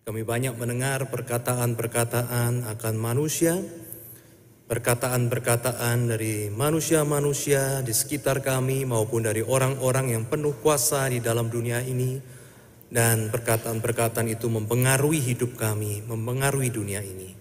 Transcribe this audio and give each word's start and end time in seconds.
Kami 0.00 0.24
banyak 0.24 0.56
mendengar 0.56 1.12
perkataan-perkataan 1.12 2.64
akan 2.64 2.94
manusia, 2.96 3.60
perkataan-perkataan 4.64 6.08
dari 6.08 6.48
manusia-manusia 6.48 7.84
di 7.84 7.92
sekitar 7.92 8.40
kami 8.40 8.88
maupun 8.88 9.28
dari 9.28 9.44
orang-orang 9.44 10.16
yang 10.16 10.24
penuh 10.24 10.56
kuasa 10.64 11.04
di 11.12 11.20
dalam 11.20 11.52
dunia 11.52 11.84
ini 11.84 12.16
dan 12.88 13.28
perkataan-perkataan 13.28 14.26
itu 14.32 14.48
mempengaruhi 14.48 15.20
hidup 15.20 15.60
kami, 15.60 16.00
mempengaruhi 16.08 16.72
dunia 16.72 17.04
ini. 17.04 17.36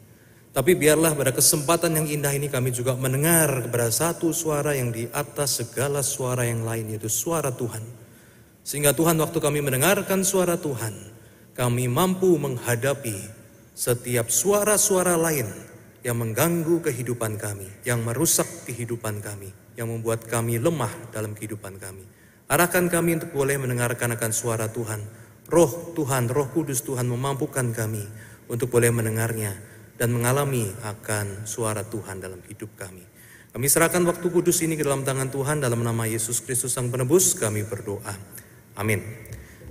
Tapi 0.49 0.75
biarlah 0.75 1.15
pada 1.15 1.31
kesempatan 1.31 1.95
yang 1.95 2.07
indah 2.11 2.35
ini 2.35 2.51
kami 2.51 2.75
juga 2.75 2.91
mendengar 2.97 3.69
kepada 3.69 3.87
satu 3.87 4.35
suara 4.35 4.75
yang 4.75 4.91
di 4.91 5.07
atas 5.15 5.63
segala 5.63 6.03
suara 6.03 6.43
yang 6.43 6.67
lain 6.67 6.91
yaitu 6.91 7.07
suara 7.07 7.55
Tuhan. 7.55 7.85
Sehingga 8.67 8.91
Tuhan 8.91 9.15
waktu 9.15 9.39
kami 9.39 9.63
mendengarkan 9.63 10.25
suara 10.25 10.59
Tuhan, 10.59 11.18
kami 11.59 11.91
mampu 11.91 12.39
menghadapi 12.39 13.19
setiap 13.75 14.31
suara-suara 14.31 15.19
lain 15.19 15.43
yang 16.07 16.15
mengganggu 16.15 16.79
kehidupan 16.79 17.35
kami, 17.35 17.67
yang 17.83 17.99
merusak 17.99 18.47
kehidupan 18.63 19.19
kami, 19.19 19.51
yang 19.75 19.91
membuat 19.91 20.23
kami 20.23 20.55
lemah 20.55 21.11
dalam 21.11 21.35
kehidupan 21.35 21.75
kami. 21.75 22.07
Arahkan 22.47 22.87
kami 22.87 23.19
untuk 23.19 23.35
boleh 23.35 23.59
mendengarkan 23.59 24.15
akan 24.15 24.31
suara 24.31 24.71
Tuhan. 24.71 25.03
Roh 25.51 25.91
Tuhan, 25.99 26.31
Roh 26.31 26.47
Kudus 26.47 26.79
Tuhan 26.87 27.11
memampukan 27.11 27.75
kami 27.75 28.07
untuk 28.47 28.71
boleh 28.71 28.95
mendengarnya 28.95 29.51
dan 29.99 30.15
mengalami 30.15 30.63
akan 30.87 31.43
suara 31.43 31.83
Tuhan 31.83 32.23
dalam 32.23 32.39
hidup 32.47 32.71
kami. 32.79 33.03
Kami 33.51 33.67
serahkan 33.67 34.07
waktu 34.07 34.31
kudus 34.31 34.63
ini 34.63 34.79
ke 34.79 34.87
dalam 34.87 35.03
tangan 35.03 35.27
Tuhan 35.27 35.59
dalam 35.59 35.83
nama 35.83 36.07
Yesus 36.07 36.39
Kristus 36.39 36.71
Sang 36.71 36.87
Penebus 36.87 37.35
kami 37.35 37.67
berdoa. 37.67 38.15
Amin. 38.79 39.03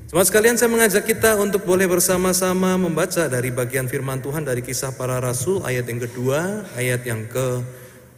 Semua 0.09 0.25
sekalian 0.25 0.57
saya 0.57 0.73
mengajak 0.73 1.05
kita 1.05 1.37
untuk 1.37 1.69
boleh 1.69 1.85
bersama-sama 1.85 2.81
membaca 2.81 3.29
dari 3.29 3.53
bagian 3.53 3.93
firman 3.93 4.25
Tuhan 4.25 4.41
dari 4.41 4.65
kisah 4.65 4.97
para 4.97 5.21
rasul 5.21 5.61
ayat 5.69 5.85
yang 5.85 6.01
kedua, 6.01 6.65
ayat 6.81 7.05
yang 7.05 7.29
ke 7.29 7.61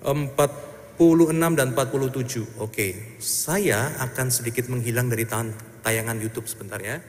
46 0.06 1.58
dan 1.58 1.74
47. 1.74 2.62
Oke, 2.62 3.18
saya 3.18 3.90
akan 4.06 4.30
sedikit 4.30 4.70
menghilang 4.70 5.10
dari 5.10 5.26
tayangan 5.82 6.14
YouTube 6.22 6.46
sebentar 6.46 6.78
ya. 6.78 7.02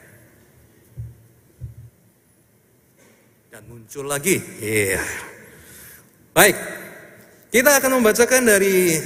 dan 3.51 3.69
muncul 3.69 4.09
lagi. 4.09 4.41
Iya. 4.57 4.97
Yeah. 4.97 5.05
Baik, 6.33 6.57
kita 7.53 7.77
akan 7.77 8.01
membacakan 8.01 8.49
dari, 8.49 8.97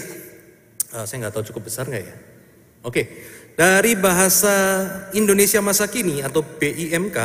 uh, 0.96 1.04
saya 1.04 1.28
nggak 1.28 1.36
tahu 1.36 1.52
cukup 1.52 1.68
besar 1.68 1.92
nggak 1.92 2.06
ya? 2.08 2.16
Oke, 2.86 3.10
dari 3.56 3.96
bahasa 3.96 4.84
Indonesia 5.16 5.64
masa 5.64 5.88
kini 5.88 6.20
atau 6.20 6.44
BIMK, 6.44 7.18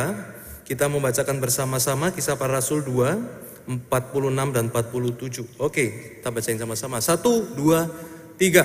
kita 0.63 0.87
membacakan 0.87 1.43
bersama-sama 1.43 2.15
kisah 2.15 2.39
para 2.39 2.63
rasul 2.63 2.87
2, 2.87 3.67
46 3.67 4.55
dan 4.55 4.65
47. 4.71 5.59
Oke, 5.59 6.19
kita 6.23 6.31
bacain 6.31 6.59
sama-sama. 6.59 7.03
Satu, 7.03 7.43
dua, 7.59 7.91
tiga. 8.39 8.63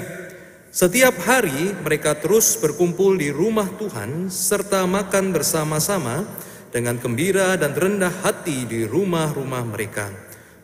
Setiap 0.69 1.17
hari 1.25 1.73
mereka 1.81 2.13
terus 2.13 2.53
berkumpul 2.61 3.17
di 3.17 3.33
rumah 3.33 3.65
Tuhan 3.79 4.29
serta 4.29 4.85
makan 4.85 5.33
bersama-sama 5.33 6.21
dengan 6.69 6.99
gembira 6.99 7.55
dan 7.55 7.71
rendah 7.73 8.11
hati 8.21 8.67
di 8.67 8.83
rumah-rumah 8.85 9.63
mereka. 9.65 10.11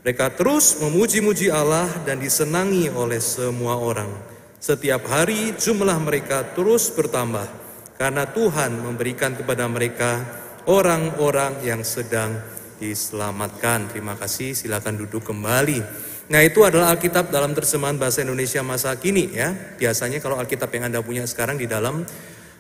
Mereka 0.04 0.36
terus 0.38 0.78
memuji-muji 0.82 1.48
Allah 1.54 1.88
dan 2.04 2.20
disenangi 2.20 2.90
oleh 2.92 3.22
semua 3.24 3.80
orang. 3.80 4.31
Setiap 4.62 5.10
hari 5.10 5.58
jumlah 5.58 5.98
mereka 6.06 6.46
terus 6.54 6.94
bertambah 6.94 7.50
karena 7.98 8.30
Tuhan 8.30 8.78
memberikan 8.78 9.34
kepada 9.34 9.66
mereka 9.66 10.22
orang-orang 10.70 11.66
yang 11.66 11.82
sedang 11.82 12.38
diselamatkan. 12.78 13.90
Terima 13.90 14.14
kasih, 14.14 14.54
silakan 14.54 15.02
duduk 15.02 15.26
kembali. 15.26 15.82
Nah 16.30 16.46
itu 16.46 16.62
adalah 16.62 16.94
Alkitab 16.94 17.34
dalam 17.34 17.58
terjemahan 17.58 17.98
bahasa 17.98 18.22
Indonesia 18.22 18.62
masa 18.62 18.94
kini 19.02 19.34
ya. 19.34 19.50
Biasanya 19.82 20.22
kalau 20.22 20.38
Alkitab 20.38 20.70
yang 20.78 20.94
Anda 20.94 21.02
punya 21.02 21.26
sekarang 21.26 21.58
di 21.58 21.66
dalam 21.66 22.06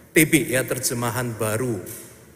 TB 0.09 0.57
ya 0.57 0.65
terjemahan 0.65 1.37
baru. 1.37 1.77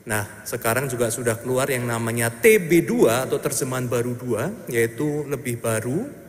Nah, 0.06 0.46
sekarang 0.46 0.86
juga 0.86 1.10
sudah 1.10 1.42
keluar 1.42 1.66
yang 1.74 1.90
namanya 1.90 2.30
TB2 2.30 3.26
atau 3.26 3.42
terjemahan 3.42 3.90
baru 3.90 4.14
2, 4.14 4.70
yaitu 4.70 5.26
lebih 5.26 5.58
baru. 5.58 6.25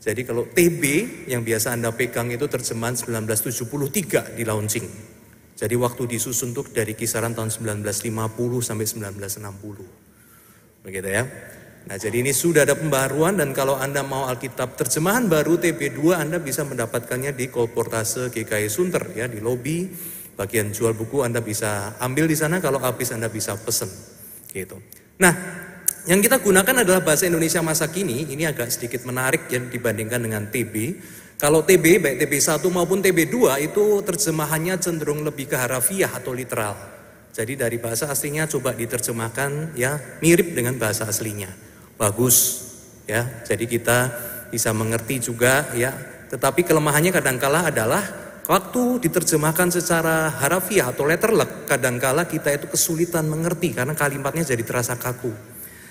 Jadi 0.00 0.24
kalau 0.24 0.48
TB 0.48 0.82
yang 1.28 1.44
biasa 1.44 1.76
Anda 1.76 1.92
pegang 1.92 2.32
itu 2.32 2.48
terjemahan 2.48 2.96
1973 2.96 4.34
di 4.34 4.48
launching. 4.48 4.88
Jadi 5.60 5.76
waktu 5.76 6.08
disusun 6.08 6.56
tuh 6.56 6.64
dari 6.72 6.96
kisaran 6.96 7.36
tahun 7.36 7.52
1950 7.52 8.64
sampai 8.64 8.88
1960. 8.88 10.88
Begitu 10.88 11.08
ya. 11.12 11.28
Nah 11.84 11.96
jadi 12.00 12.24
ini 12.24 12.32
sudah 12.32 12.64
ada 12.64 12.76
pembaruan 12.76 13.36
dan 13.36 13.52
kalau 13.52 13.76
Anda 13.76 14.00
mau 14.00 14.24
Alkitab 14.24 14.80
terjemahan 14.80 15.28
baru 15.28 15.60
TB2 15.60 16.16
Anda 16.16 16.40
bisa 16.40 16.64
mendapatkannya 16.64 17.36
di 17.36 17.52
Kolportase 17.52 18.32
GKI 18.32 18.68
Sunter 18.72 19.04
ya 19.12 19.28
di 19.28 19.44
lobi 19.44 19.84
bagian 20.40 20.72
jual 20.72 20.96
buku 20.96 21.20
Anda 21.20 21.44
bisa 21.44 22.00
ambil 22.00 22.24
di 22.24 22.32
sana, 22.32 22.64
kalau 22.64 22.80
habis 22.80 23.12
Anda 23.12 23.28
bisa 23.28 23.60
pesen. 23.60 23.92
Gitu. 24.48 24.80
Nah, 25.20 25.36
yang 26.08 26.24
kita 26.24 26.40
gunakan 26.40 26.84
adalah 26.84 27.04
bahasa 27.04 27.28
Indonesia 27.28 27.60
masa 27.60 27.88
kini, 27.92 28.28
ini 28.32 28.48
agak 28.48 28.72
sedikit 28.72 29.04
menarik 29.04 29.50
ya 29.52 29.60
dibandingkan 29.60 30.20
dengan 30.20 30.48
TB. 30.48 30.74
Kalau 31.40 31.64
TB, 31.64 32.04
baik 32.04 32.16
TB1 32.24 32.60
maupun 32.68 33.00
TB2 33.00 33.36
itu 33.64 33.84
terjemahannya 34.04 34.76
cenderung 34.80 35.24
lebih 35.24 35.48
ke 35.48 35.56
harafiah 35.56 36.12
atau 36.12 36.36
literal. 36.36 36.76
Jadi 37.32 37.56
dari 37.56 37.80
bahasa 37.80 38.12
aslinya 38.12 38.44
coba 38.48 38.76
diterjemahkan 38.76 39.72
ya 39.78 39.96
mirip 40.20 40.52
dengan 40.52 40.76
bahasa 40.76 41.08
aslinya. 41.08 41.48
Bagus 41.96 42.68
ya. 43.08 43.24
Jadi 43.48 43.64
kita 43.64 43.98
bisa 44.52 44.72
mengerti 44.76 45.32
juga 45.32 45.72
ya. 45.72 45.96
Tetapi 46.28 46.62
kelemahannya 46.62 47.12
kadangkala 47.12 47.72
adalah 47.72 48.02
Waktu 48.50 48.98
diterjemahkan 49.06 49.70
secara 49.70 50.26
harafiah 50.42 50.90
atau 50.90 51.06
letterlek, 51.06 51.70
kadangkala 51.70 52.26
kita 52.26 52.50
itu 52.50 52.66
kesulitan 52.66 53.30
mengerti 53.30 53.70
karena 53.70 53.94
kalimatnya 53.94 54.42
jadi 54.42 54.66
terasa 54.66 54.98
kaku. 54.98 55.30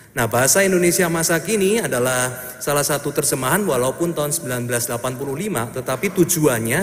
Nah, 0.10 0.26
bahasa 0.26 0.66
Indonesia 0.66 1.06
masa 1.06 1.38
kini 1.38 1.78
adalah 1.78 2.34
salah 2.58 2.82
satu 2.82 3.14
terjemahan 3.14 3.62
walaupun 3.62 4.18
tahun 4.18 4.34
1985, 4.34 5.78
tetapi 5.78 6.08
tujuannya 6.18 6.82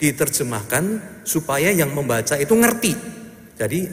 diterjemahkan 0.00 0.84
supaya 1.22 1.68
yang 1.68 1.92
membaca 1.92 2.34
itu 2.40 2.54
ngerti. 2.56 2.92
Jadi, 3.60 3.86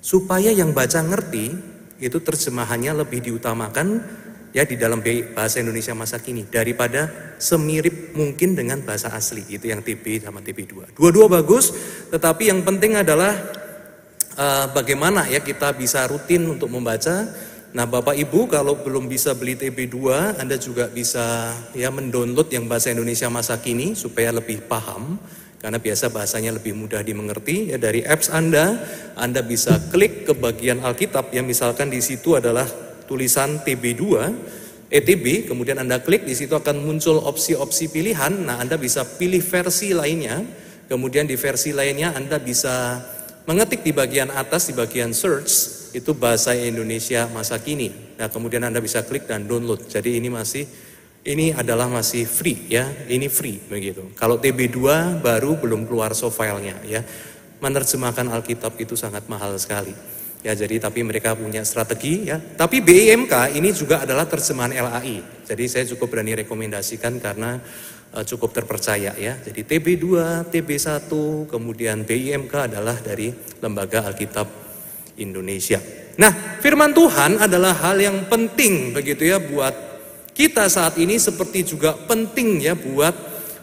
supaya 0.00 0.48
yang 0.48 0.72
baca 0.72 1.04
ngerti, 1.04 1.52
itu 2.00 2.18
terjemahannya 2.22 2.96
lebih 3.04 3.20
diutamakan 3.20 4.00
ya 4.56 4.64
di 4.64 4.80
dalam 4.80 5.04
bahasa 5.34 5.60
Indonesia 5.60 5.92
masa 5.92 6.16
kini 6.22 6.48
daripada 6.48 7.34
semirip 7.36 8.16
mungkin 8.16 8.56
dengan 8.56 8.80
bahasa 8.80 9.12
asli 9.12 9.44
itu 9.50 9.68
yang 9.68 9.84
TB 9.84 10.24
sama 10.24 10.40
TB2. 10.40 10.96
Dua-dua 10.96 11.28
bagus, 11.28 11.74
tetapi 12.08 12.48
yang 12.48 12.64
penting 12.64 12.96
adalah 12.96 13.34
uh, 14.38 14.66
bagaimana 14.72 15.28
ya 15.28 15.42
kita 15.42 15.74
bisa 15.76 16.06
rutin 16.08 16.46
untuk 16.48 16.72
membaca. 16.72 17.28
Nah, 17.68 17.84
Bapak 17.84 18.16
Ibu 18.16 18.48
kalau 18.48 18.80
belum 18.80 19.12
bisa 19.12 19.36
beli 19.36 19.52
TB2, 19.52 19.96
Anda 20.40 20.56
juga 20.56 20.88
bisa 20.88 21.52
ya 21.76 21.92
mendownload 21.92 22.48
yang 22.48 22.64
bahasa 22.64 22.88
Indonesia 22.88 23.28
masa 23.28 23.60
kini 23.60 23.92
supaya 23.92 24.32
lebih 24.32 24.64
paham 24.64 25.20
karena 25.60 25.76
biasa 25.76 26.08
bahasanya 26.08 26.56
lebih 26.56 26.72
mudah 26.72 27.04
dimengerti 27.04 27.74
ya 27.74 27.82
dari 27.82 28.06
apps 28.06 28.30
Anda 28.30 28.78
Anda 29.18 29.42
bisa 29.42 29.90
klik 29.90 30.24
ke 30.24 30.32
bagian 30.32 30.80
Alkitab 30.80 31.34
yang 31.34 31.44
misalkan 31.44 31.90
di 31.92 31.98
situ 32.00 32.38
adalah 32.38 32.64
tulisan 33.04 33.60
TB2, 33.64 34.04
ETB, 34.88 35.48
kemudian 35.48 35.80
Anda 35.80 36.00
klik 36.00 36.28
di 36.28 36.32
situ 36.32 36.56
akan 36.56 36.84
muncul 36.84 37.20
opsi-opsi 37.20 37.92
pilihan. 37.92 38.32
Nah, 38.48 38.60
Anda 38.60 38.76
bisa 38.76 39.04
pilih 39.04 39.40
versi 39.40 39.96
lainnya. 39.96 40.44
Kemudian 40.88 41.28
di 41.28 41.36
versi 41.36 41.76
lainnya 41.76 42.16
Anda 42.16 42.40
bisa 42.40 43.04
mengetik 43.48 43.80
di 43.80 43.96
bagian 43.96 44.28
atas 44.28 44.68
di 44.68 44.76
bagian 44.76 45.16
search 45.16 45.80
itu 45.96 46.12
bahasa 46.12 46.52
Indonesia 46.52 47.24
masa 47.32 47.56
kini. 47.56 47.88
Nah, 48.20 48.28
kemudian 48.28 48.60
Anda 48.60 48.84
bisa 48.84 49.00
klik 49.08 49.24
dan 49.24 49.48
download. 49.48 49.88
Jadi 49.88 50.20
ini 50.20 50.28
masih 50.28 50.68
ini 51.24 51.56
adalah 51.56 51.88
masih 51.88 52.28
free 52.28 52.68
ya, 52.68 52.84
ini 53.08 53.32
free 53.32 53.56
begitu. 53.56 54.12
Kalau 54.20 54.36
TB2 54.36 54.76
baru 55.24 55.56
belum 55.56 55.88
keluar 55.88 56.12
soft 56.12 56.36
filenya 56.36 56.76
ya. 56.84 57.00
Menerjemahkan 57.58 58.28
Alkitab 58.30 58.76
itu 58.78 58.94
sangat 58.94 59.26
mahal 59.26 59.56
sekali. 59.56 59.96
Ya 60.46 60.54
jadi 60.54 60.78
tapi 60.78 61.02
mereka 61.02 61.34
punya 61.34 61.64
strategi 61.66 62.30
ya. 62.30 62.38
Tapi 62.38 62.84
BIMK 62.84 63.58
ini 63.58 63.74
juga 63.74 64.04
adalah 64.06 64.28
terjemahan 64.30 64.76
LAI. 64.76 65.42
Jadi 65.48 65.64
saya 65.66 65.84
cukup 65.88 66.14
berani 66.14 66.38
rekomendasikan 66.44 67.18
karena 67.18 67.58
cukup 68.24 68.56
terpercaya 68.56 69.12
ya. 69.14 69.34
Jadi 69.38 69.64
TB2, 69.64 70.06
TB1, 70.48 71.10
kemudian 71.48 72.02
BIMK 72.02 72.72
adalah 72.72 72.96
dari 72.98 73.30
Lembaga 73.60 74.08
Alkitab 74.08 74.48
Indonesia. 75.20 75.78
Nah, 76.18 76.58
firman 76.58 76.90
Tuhan 76.90 77.38
adalah 77.38 77.76
hal 77.78 78.00
yang 78.02 78.26
penting 78.26 78.90
begitu 78.90 79.28
ya 79.28 79.38
buat 79.38 79.70
kita 80.34 80.66
saat 80.70 80.98
ini 80.98 81.18
seperti 81.18 81.66
juga 81.66 81.94
penting 81.94 82.62
ya 82.62 82.74
buat 82.74 83.14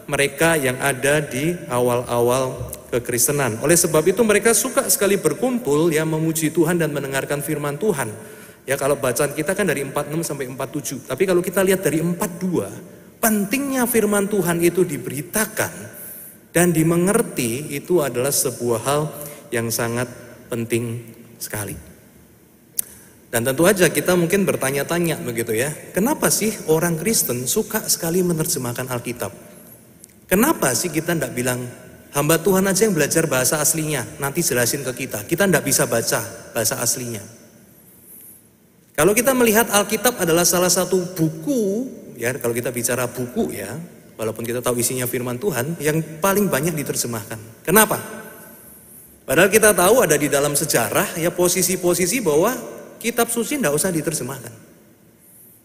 mereka 0.06 0.56
yang 0.56 0.78
ada 0.80 1.20
di 1.20 1.52
awal-awal 1.68 2.72
kekristenan. 2.88 3.58
Oleh 3.60 3.74
sebab 3.74 4.04
itu 4.06 4.22
mereka 4.22 4.54
suka 4.54 4.86
sekali 4.86 5.18
berkumpul 5.18 5.90
ya 5.92 6.06
memuji 6.06 6.54
Tuhan 6.54 6.78
dan 6.78 6.94
mendengarkan 6.94 7.42
firman 7.42 7.76
Tuhan. 7.76 8.08
Ya 8.66 8.74
kalau 8.74 8.98
bacaan 8.98 9.30
kita 9.34 9.54
kan 9.54 9.66
dari 9.66 9.82
46 9.86 10.26
sampai 10.26 10.46
47. 10.50 11.06
Tapi 11.06 11.22
kalau 11.22 11.42
kita 11.42 11.60
lihat 11.62 11.82
dari 11.82 12.02
42, 12.02 12.95
pentingnya 13.26 13.90
firman 13.90 14.30
Tuhan 14.30 14.62
itu 14.62 14.86
diberitakan 14.86 15.74
dan 16.54 16.70
dimengerti 16.70 17.74
itu 17.74 17.98
adalah 17.98 18.30
sebuah 18.30 18.80
hal 18.86 19.02
yang 19.50 19.66
sangat 19.66 20.06
penting 20.46 21.02
sekali. 21.42 21.74
Dan 23.26 23.42
tentu 23.42 23.66
aja 23.66 23.90
kita 23.90 24.14
mungkin 24.14 24.46
bertanya-tanya 24.46 25.18
begitu 25.26 25.58
ya, 25.58 25.74
kenapa 25.90 26.30
sih 26.30 26.54
orang 26.70 26.94
Kristen 26.94 27.50
suka 27.50 27.82
sekali 27.90 28.22
menerjemahkan 28.22 28.86
Alkitab? 28.86 29.34
Kenapa 30.30 30.70
sih 30.78 30.94
kita 30.94 31.18
tidak 31.18 31.34
bilang 31.34 31.66
hamba 32.14 32.38
Tuhan 32.38 32.62
aja 32.70 32.86
yang 32.86 32.94
belajar 32.94 33.26
bahasa 33.26 33.58
aslinya, 33.58 34.06
nanti 34.22 34.38
jelasin 34.46 34.86
ke 34.86 35.02
kita. 35.02 35.26
Kita 35.26 35.50
tidak 35.50 35.66
bisa 35.66 35.90
baca 35.90 36.22
bahasa 36.54 36.78
aslinya. 36.78 37.26
Kalau 38.94 39.10
kita 39.18 39.34
melihat 39.34 39.66
Alkitab 39.74 40.14
adalah 40.22 40.46
salah 40.46 40.70
satu 40.70 41.02
buku, 41.18 42.05
ya 42.16 42.34
kalau 42.40 42.56
kita 42.56 42.72
bicara 42.72 43.06
buku 43.06 43.52
ya, 43.54 43.76
walaupun 44.16 44.42
kita 44.42 44.64
tahu 44.64 44.80
isinya 44.80 45.04
firman 45.04 45.36
Tuhan, 45.36 45.76
yang 45.78 46.00
paling 46.18 46.48
banyak 46.50 46.72
diterjemahkan. 46.72 47.62
Kenapa? 47.62 48.00
Padahal 49.26 49.50
kita 49.50 49.76
tahu 49.76 50.02
ada 50.02 50.16
di 50.16 50.26
dalam 50.30 50.56
sejarah 50.56 51.18
ya 51.18 51.30
posisi-posisi 51.34 52.22
bahwa 52.22 52.54
kitab 52.98 53.28
suci 53.28 53.58
tidak 53.58 53.74
usah 53.74 53.90
diterjemahkan. 53.90 54.54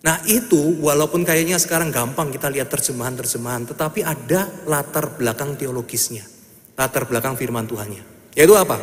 Nah 0.01 0.18
itu 0.25 0.81
walaupun 0.81 1.21
kayaknya 1.21 1.62
sekarang 1.62 1.94
gampang 1.94 2.33
kita 2.33 2.50
lihat 2.50 2.74
terjemahan-terjemahan, 2.74 3.69
tetapi 3.69 4.01
ada 4.01 4.50
latar 4.65 5.13
belakang 5.13 5.53
teologisnya, 5.56 6.25
latar 6.74 7.06
belakang 7.06 7.38
firman 7.38 7.69
Tuhannya. 7.69 8.33
Yaitu 8.33 8.57
apa? 8.57 8.81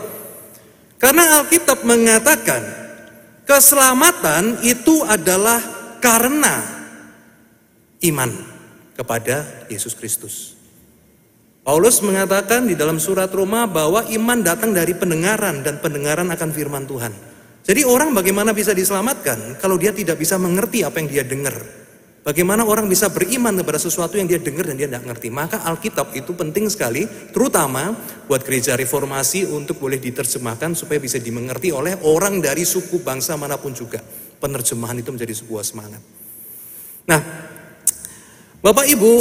Karena 1.03 1.43
Alkitab 1.43 1.83
mengatakan 1.83 2.89
Keselamatan 3.49 4.61
itu 4.61 5.01
adalah 5.09 5.57
karena 6.05 6.78
iman 8.05 8.31
kepada 8.95 9.67
Yesus 9.71 9.95
Kristus. 9.95 10.59
Paulus 11.63 12.01
mengatakan 12.01 12.65
di 12.65 12.73
dalam 12.73 12.97
surat 12.97 13.29
Roma 13.29 13.69
bahwa 13.69 14.01
iman 14.09 14.39
datang 14.41 14.73
dari 14.73 14.97
pendengaran 14.97 15.61
dan 15.61 15.79
pendengaran 15.85 16.33
akan 16.33 16.51
firman 16.51 16.89
Tuhan. 16.89 17.13
Jadi 17.69 17.85
orang 17.85 18.17
bagaimana 18.17 18.57
bisa 18.57 18.73
diselamatkan 18.73 19.61
kalau 19.61 19.77
dia 19.77 19.93
tidak 19.93 20.17
bisa 20.17 20.41
mengerti 20.41 20.81
apa 20.81 20.97
yang 20.97 21.09
dia 21.13 21.25
dengar? 21.29 21.53
Bagaimana 22.25 22.65
orang 22.65 22.89
bisa 22.89 23.09
beriman 23.09 23.57
kepada 23.57 23.81
sesuatu 23.81 24.21
yang 24.21 24.29
dia 24.29 24.37
dengar 24.37 24.69
dan 24.69 24.77
dia 24.77 24.89
tidak 24.89 25.05
ngerti. 25.05 25.29
Maka 25.33 25.65
Alkitab 25.65 26.13
itu 26.13 26.37
penting 26.37 26.69
sekali, 26.69 27.09
terutama 27.33 27.97
buat 28.29 28.45
gereja 28.45 28.77
reformasi 28.77 29.49
untuk 29.49 29.81
boleh 29.81 29.97
diterjemahkan 29.97 30.77
supaya 30.77 31.01
bisa 31.01 31.17
dimengerti 31.17 31.73
oleh 31.73 31.97
orang 32.05 32.45
dari 32.45 32.69
suku 32.69 33.01
bangsa 33.01 33.37
mana 33.41 33.57
pun 33.57 33.73
juga. 33.73 34.05
Penerjemahan 34.41 35.01
itu 35.01 35.09
menjadi 35.09 35.35
sebuah 35.41 35.65
semangat. 35.65 36.05
Nah, 37.09 37.21
Bapak 38.69 38.85
Ibu, 38.85 39.13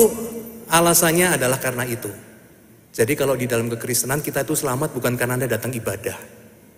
alasannya 0.68 1.40
adalah 1.40 1.56
karena 1.56 1.88
itu. 1.88 2.12
Jadi 2.92 3.16
kalau 3.16 3.32
di 3.40 3.48
dalam 3.48 3.72
kekristenan 3.72 4.20
kita 4.20 4.44
itu 4.44 4.60
selamat 4.60 4.92
bukan 4.92 5.16
karena 5.16 5.40
Anda 5.40 5.48
datang 5.48 5.72
ibadah. 5.72 6.20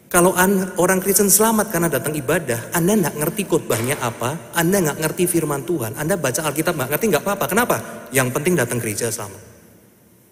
Kalau 0.05 0.37
orang 0.77 1.01
Kristen 1.01 1.33
selamat 1.33 1.73
karena 1.73 1.89
datang 1.89 2.13
ibadah, 2.13 2.69
Anda 2.69 2.93
nggak 2.93 3.17
ngerti 3.17 3.49
khotbahnya 3.49 3.97
apa, 3.97 4.53
Anda 4.53 4.85
nggak 4.85 5.01
ngerti 5.01 5.25
firman 5.25 5.65
Tuhan, 5.65 5.97
Anda 5.97 6.13
baca 6.13 6.45
Alkitab 6.45 6.77
nggak 6.77 6.89
ngerti 6.93 7.05
nggak 7.09 7.23
apa-apa. 7.25 7.45
Kenapa? 7.49 7.77
Yang 8.13 8.37
penting 8.37 8.53
datang 8.53 8.77
gereja 8.77 9.09
selamat. 9.09 9.41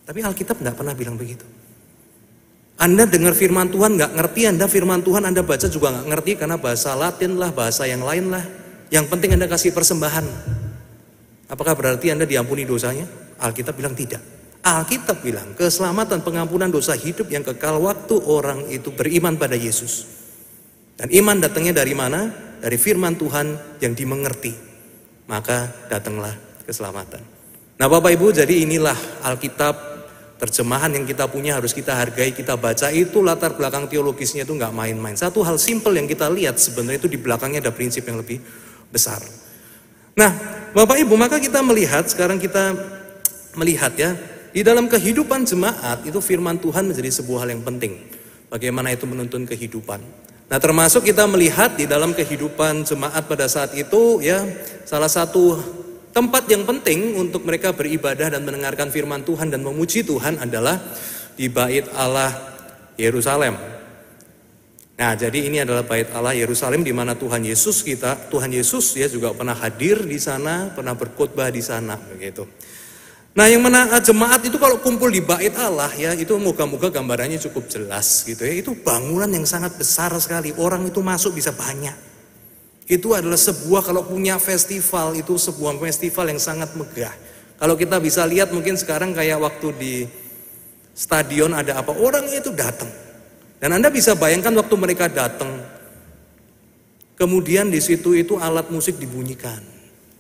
Tapi 0.06 0.20
Alkitab 0.22 0.62
nggak 0.62 0.78
pernah 0.78 0.94
bilang 0.94 1.18
begitu. 1.18 1.46
Anda 2.78 3.10
dengar 3.10 3.34
firman 3.34 3.74
Tuhan 3.74 3.98
nggak 3.98 4.14
ngerti, 4.14 4.42
Anda 4.46 4.70
firman 4.70 5.02
Tuhan 5.02 5.26
Anda 5.26 5.42
baca 5.42 5.66
juga 5.66 5.90
nggak 5.90 6.06
ngerti 6.14 6.32
karena 6.38 6.62
bahasa 6.62 6.94
Latin 6.94 7.34
lah, 7.42 7.50
bahasa 7.50 7.90
yang 7.90 8.06
lain 8.06 8.30
lah. 8.30 8.46
Yang 8.94 9.10
penting 9.10 9.34
Anda 9.34 9.50
kasih 9.50 9.74
persembahan. 9.74 10.67
Apakah 11.48 11.80
berarti 11.80 12.12
Anda 12.12 12.28
diampuni 12.28 12.68
dosanya? 12.68 13.08
Alkitab 13.40 13.76
bilang 13.80 13.96
tidak. 13.96 14.20
Alkitab 14.68 15.24
bilang 15.24 15.56
keselamatan 15.56 16.20
pengampunan 16.20 16.68
dosa 16.68 16.92
hidup 16.92 17.32
yang 17.32 17.46
kekal 17.46 17.80
waktu 17.80 18.20
orang 18.28 18.68
itu 18.68 18.92
beriman 18.92 19.40
pada 19.40 19.56
Yesus. 19.56 20.04
Dan 21.00 21.08
iman 21.24 21.40
datangnya 21.40 21.78
dari 21.80 21.96
mana? 21.96 22.28
Dari 22.60 22.76
firman 22.76 23.16
Tuhan 23.16 23.80
yang 23.80 23.94
dimengerti. 23.96 24.52
Maka 25.30 25.88
datanglah 25.88 26.36
keselamatan. 26.68 27.22
Nah 27.78 27.88
Bapak 27.88 28.12
Ibu 28.12 28.34
jadi 28.34 28.66
inilah 28.66 28.98
Alkitab 29.24 29.76
terjemahan 30.42 30.94
yang 30.94 31.06
kita 31.06 31.30
punya 31.30 31.58
harus 31.58 31.74
kita 31.74 31.94
hargai, 31.98 32.34
kita 32.34 32.58
baca 32.58 32.94
itu 32.94 33.22
latar 33.26 33.58
belakang 33.58 33.90
teologisnya 33.90 34.44
itu 34.44 34.54
nggak 34.54 34.74
main-main. 34.74 35.16
Satu 35.18 35.42
hal 35.46 35.62
simpel 35.62 35.98
yang 35.98 36.10
kita 36.10 36.30
lihat 36.30 36.58
sebenarnya 36.60 37.02
itu 37.02 37.10
di 37.10 37.20
belakangnya 37.22 37.62
ada 37.64 37.74
prinsip 37.74 38.06
yang 38.06 38.22
lebih 38.22 38.42
besar. 38.90 39.22
Nah, 40.18 40.34
Bapak 40.74 40.98
Ibu, 40.98 41.14
maka 41.14 41.38
kita 41.38 41.62
melihat 41.62 42.10
sekarang 42.10 42.42
kita 42.42 42.74
melihat 43.54 43.94
ya 43.94 44.18
di 44.50 44.66
dalam 44.66 44.90
kehidupan 44.90 45.46
jemaat 45.46 46.02
itu 46.10 46.18
firman 46.18 46.58
Tuhan 46.58 46.90
menjadi 46.90 47.22
sebuah 47.22 47.46
hal 47.46 47.54
yang 47.54 47.62
penting. 47.62 48.02
Bagaimana 48.50 48.90
itu 48.90 49.06
menuntun 49.06 49.46
kehidupan. 49.46 50.02
Nah 50.48 50.58
termasuk 50.58 51.04
kita 51.04 51.28
melihat 51.28 51.76
di 51.76 51.84
dalam 51.84 52.16
kehidupan 52.16 52.88
jemaat 52.88 53.28
pada 53.28 53.52
saat 53.52 53.76
itu 53.76 54.24
ya 54.24 54.48
salah 54.88 55.12
satu 55.12 55.60
tempat 56.16 56.48
yang 56.48 56.64
penting 56.64 57.20
untuk 57.20 57.44
mereka 57.44 57.76
beribadah 57.76 58.32
dan 58.32 58.42
mendengarkan 58.48 58.88
firman 58.88 59.28
Tuhan 59.28 59.52
dan 59.52 59.60
memuji 59.60 60.08
Tuhan 60.08 60.40
adalah 60.40 60.80
di 61.36 61.52
bait 61.52 61.86
Allah 61.94 62.32
Yerusalem. 62.96 63.77
Nah, 64.98 65.14
jadi 65.14 65.46
ini 65.46 65.62
adalah 65.62 65.86
bait 65.86 66.10
Allah 66.10 66.34
Yerusalem 66.34 66.82
di 66.82 66.90
mana 66.90 67.14
Tuhan 67.14 67.46
Yesus 67.46 67.86
kita, 67.86 68.34
Tuhan 68.34 68.50
Yesus 68.50 68.98
ya 68.98 69.06
juga 69.06 69.30
pernah 69.30 69.54
hadir 69.54 70.02
di 70.02 70.18
sana, 70.18 70.74
pernah 70.74 70.98
berkhotbah 70.98 71.54
di 71.54 71.62
sana 71.62 71.94
begitu. 71.94 72.50
Nah 73.38 73.46
yang 73.46 73.62
mana 73.62 73.86
eh, 73.94 74.02
jemaat 74.02 74.42
itu 74.50 74.58
kalau 74.58 74.82
kumpul 74.82 75.14
di 75.14 75.22
bait 75.22 75.54
Allah 75.54 75.94
ya 75.94 76.18
itu 76.18 76.34
moga-moga 76.42 76.90
gambarannya 76.90 77.38
cukup 77.38 77.70
jelas 77.70 78.26
gitu 78.26 78.42
ya. 78.42 78.66
Itu 78.66 78.74
bangunan 78.74 79.30
yang 79.30 79.46
sangat 79.46 79.78
besar 79.78 80.10
sekali. 80.18 80.50
Orang 80.58 80.90
itu 80.90 81.06
masuk 81.06 81.38
bisa 81.38 81.54
banyak. 81.54 81.94
Itu 82.90 83.14
adalah 83.14 83.38
sebuah 83.38 83.86
kalau 83.86 84.02
punya 84.10 84.42
festival 84.42 85.14
itu 85.14 85.38
sebuah 85.38 85.78
festival 85.78 86.34
yang 86.34 86.42
sangat 86.42 86.74
megah. 86.74 87.14
Kalau 87.62 87.78
kita 87.78 88.02
bisa 88.02 88.26
lihat 88.26 88.50
mungkin 88.50 88.74
sekarang 88.74 89.14
kayak 89.14 89.38
waktu 89.38 89.68
di 89.78 89.94
stadion 90.98 91.54
ada 91.54 91.78
apa 91.78 91.94
orang 91.94 92.26
itu 92.34 92.50
datang. 92.50 92.90
Dan 93.58 93.74
Anda 93.74 93.90
bisa 93.90 94.14
bayangkan 94.14 94.54
waktu 94.54 94.76
mereka 94.78 95.10
datang. 95.10 95.58
Kemudian 97.18 97.74
di 97.74 97.82
situ 97.82 98.14
itu 98.14 98.38
alat 98.38 98.70
musik 98.70 99.02
dibunyikan. 99.02 99.58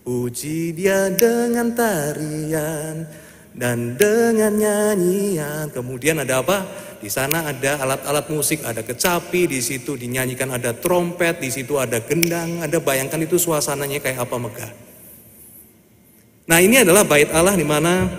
Puji 0.02 0.74
dia 0.74 1.14
dengan 1.14 1.70
tarian 1.78 3.06
dan 3.54 3.94
dengan 3.94 4.58
nyanyian. 4.58 5.70
Kemudian 5.70 6.18
ada 6.18 6.42
apa? 6.42 6.66
Di 6.98 7.14
sana 7.14 7.46
ada 7.46 7.78
alat-alat 7.78 8.26
musik, 8.34 8.66
ada 8.66 8.82
kecapi, 8.82 9.46
di 9.46 9.62
situ 9.62 9.94
dinyanyikan 9.94 10.50
ada 10.50 10.74
trompet, 10.74 11.38
di 11.38 11.54
situ 11.54 11.78
ada 11.78 12.02
gendang. 12.02 12.66
Ada 12.66 12.82
bayangkan 12.82 13.22
itu 13.22 13.38
suasananya 13.38 14.02
kayak 14.02 14.26
apa 14.26 14.36
megah. 14.42 14.72
Nah 16.50 16.58
ini 16.58 16.82
adalah 16.82 17.06
bait 17.06 17.30
Allah 17.30 17.54
di 17.54 17.68
mana 17.68 18.10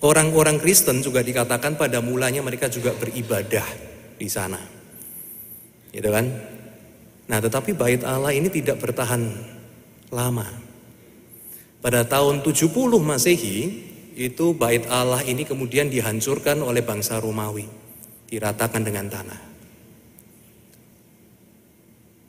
orang-orang 0.00 0.56
Kristen 0.56 1.04
juga 1.04 1.20
dikatakan 1.20 1.76
pada 1.76 2.00
mulanya 2.00 2.40
mereka 2.40 2.72
juga 2.72 2.96
beribadah 2.96 3.95
di 4.16 4.28
sana. 4.28 4.60
Gitu 5.92 6.08
kan? 6.08 6.26
Nah 7.26 7.38
tetapi 7.40 7.72
bait 7.72 8.02
Allah 8.02 8.32
ini 8.32 8.48
tidak 8.52 8.80
bertahan 8.80 9.22
lama. 10.12 10.46
Pada 11.80 12.02
tahun 12.02 12.42
70 12.42 12.72
Masehi, 12.98 13.56
itu 14.16 14.46
bait 14.56 14.88
Allah 14.88 15.20
ini 15.22 15.44
kemudian 15.44 15.92
dihancurkan 15.92 16.64
oleh 16.64 16.80
bangsa 16.80 17.20
Romawi, 17.20 17.68
diratakan 18.26 18.82
dengan 18.82 19.06
tanah. 19.12 19.40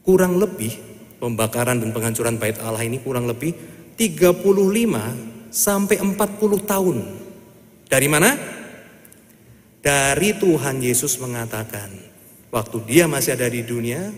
Kurang 0.03 0.39
lebih 0.39 0.71
pembakaran 1.17 1.79
dan 1.79 1.95
penghancuran 1.95 2.35
bait 2.37 2.59
Allah 2.59 2.83
ini 2.83 2.99
kurang 3.01 3.25
lebih 3.27 3.55
35 3.95 5.49
sampai 5.49 5.97
40 5.99 6.69
tahun. 6.69 6.97
Dari 7.87 8.07
mana? 8.11 8.56
Dari 9.87 10.35
Tuhan 10.35 10.83
Yesus 10.83 11.15
mengatakan, 11.23 11.87
waktu 12.51 12.83
dia 12.83 13.07
masih 13.07 13.39
ada 13.39 13.47
di 13.47 13.63
dunia, 13.63 14.11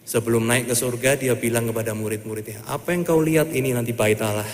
sebelum 0.00 0.48
naik 0.48 0.72
ke 0.72 0.74
surga 0.74 1.20
dia 1.20 1.36
bilang 1.36 1.68
kepada 1.68 1.92
murid-muridnya, 1.92 2.64
apa 2.64 2.96
yang 2.96 3.04
kau 3.04 3.20
lihat 3.20 3.52
ini 3.52 3.76
nanti 3.76 3.92
bait 3.92 4.16
Allah? 4.24 4.48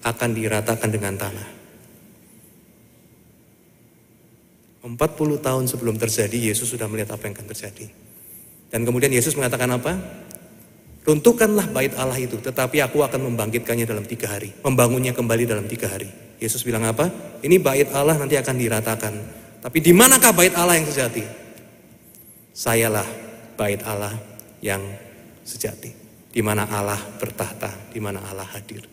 akan 0.00 0.30
diratakan 0.32 0.88
dengan 0.88 1.12
tanah. 1.12 1.48
40 4.80 4.96
tahun 5.44 5.64
sebelum 5.68 6.00
terjadi, 6.00 6.50
Yesus 6.50 6.72
sudah 6.72 6.88
melihat 6.88 7.14
apa 7.14 7.28
yang 7.28 7.36
akan 7.36 7.46
terjadi. 7.52 7.86
Dan 8.72 8.88
kemudian 8.88 9.12
Yesus 9.12 9.36
mengatakan 9.36 9.68
apa? 9.76 9.92
Runtuhkanlah 11.04 11.68
bait 11.70 11.92
Allah 12.00 12.16
itu, 12.16 12.40
tetapi 12.40 12.80
aku 12.80 13.04
akan 13.04 13.28
membangkitkannya 13.28 13.84
dalam 13.84 14.08
tiga 14.08 14.32
hari. 14.32 14.56
Membangunnya 14.64 15.12
kembali 15.12 15.44
dalam 15.44 15.68
tiga 15.68 15.92
hari. 15.92 16.08
Yesus 16.40 16.64
bilang 16.64 16.88
apa? 16.88 17.12
Ini 17.44 17.60
bait 17.60 17.92
Allah 17.92 18.16
nanti 18.16 18.40
akan 18.40 18.56
diratakan. 18.56 19.39
Tapi 19.60 19.78
di 19.84 19.92
manakah 19.92 20.32
bait 20.32 20.56
Allah 20.56 20.80
yang 20.80 20.88
sejati? 20.88 21.24
Sayalah 22.56 23.06
bait 23.60 23.80
Allah 23.84 24.16
yang 24.64 24.80
sejati. 25.44 26.00
di 26.30 26.42
mana 26.46 26.62
Allah 26.70 26.98
bertahta, 27.18 27.90
di 27.90 27.98
mana 27.98 28.22
Allah 28.22 28.46
hadir. 28.54 28.86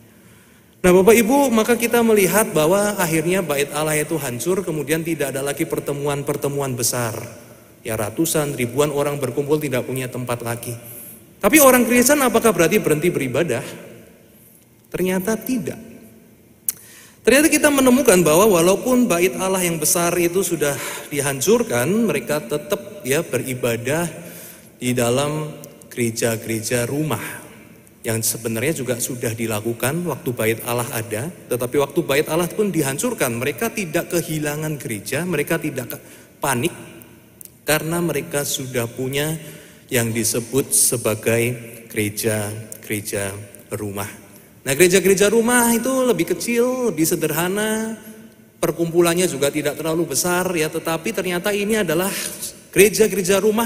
Nah 0.78 0.90
Bapak 0.94 1.14
Ibu, 1.14 1.50
maka 1.54 1.74
kita 1.78 2.02
melihat 2.02 2.50
bahwa 2.50 2.98
akhirnya 2.98 3.42
bait 3.42 3.70
Allah 3.70 3.98
itu 3.98 4.18
hancur, 4.18 4.66
kemudian 4.66 5.06
tidak 5.06 5.34
ada 5.34 5.42
lagi 5.42 5.62
pertemuan-pertemuan 5.62 6.74
besar. 6.74 7.14
Ya 7.86 7.94
ratusan, 7.94 8.58
ribuan 8.58 8.90
orang 8.90 9.22
berkumpul 9.22 9.62
tidak 9.62 9.86
punya 9.86 10.10
tempat 10.10 10.42
lagi. 10.42 10.74
Tapi 11.38 11.62
orang 11.62 11.86
Kristen 11.86 12.18
apakah 12.26 12.50
berarti 12.50 12.82
berhenti 12.82 13.10
beribadah? 13.14 13.62
Ternyata 14.90 15.38
tidak. 15.38 15.78
Ternyata 17.28 17.52
kita 17.52 17.68
menemukan 17.68 18.24
bahwa 18.24 18.48
walaupun 18.56 19.04
bait 19.04 19.36
Allah 19.36 19.60
yang 19.60 19.76
besar 19.76 20.16
itu 20.16 20.40
sudah 20.40 20.72
dihancurkan, 21.12 21.84
mereka 22.08 22.40
tetap 22.40 23.04
ya 23.04 23.20
beribadah 23.20 24.08
di 24.80 24.96
dalam 24.96 25.52
gereja-gereja 25.92 26.88
rumah 26.88 27.20
yang 28.00 28.24
sebenarnya 28.24 28.80
juga 28.80 28.96
sudah 28.96 29.36
dilakukan 29.36 30.08
waktu 30.08 30.30
bait 30.32 30.64
Allah 30.64 30.88
ada, 30.88 31.28
tetapi 31.52 31.76
waktu 31.76 32.00
bait 32.00 32.24
Allah 32.32 32.48
pun 32.48 32.72
dihancurkan. 32.72 33.36
Mereka 33.36 33.76
tidak 33.76 34.08
kehilangan 34.08 34.80
gereja, 34.80 35.28
mereka 35.28 35.60
tidak 35.60 36.00
panik 36.40 36.72
karena 37.68 38.00
mereka 38.00 38.40
sudah 38.48 38.88
punya 38.88 39.36
yang 39.92 40.16
disebut 40.16 40.72
sebagai 40.72 41.52
gereja-gereja 41.92 43.36
rumah. 43.76 44.27
Nah, 44.68 44.76
gereja-gereja 44.76 45.32
rumah 45.32 45.72
itu 45.72 45.88
lebih 46.04 46.36
kecil, 46.36 46.92
lebih 46.92 47.08
sederhana, 47.08 47.96
perkumpulannya 48.60 49.24
juga 49.24 49.48
tidak 49.48 49.80
terlalu 49.80 50.12
besar 50.12 50.44
ya, 50.52 50.68
tetapi 50.68 51.08
ternyata 51.16 51.56
ini 51.56 51.80
adalah 51.80 52.12
gereja-gereja 52.68 53.40
rumah 53.40 53.64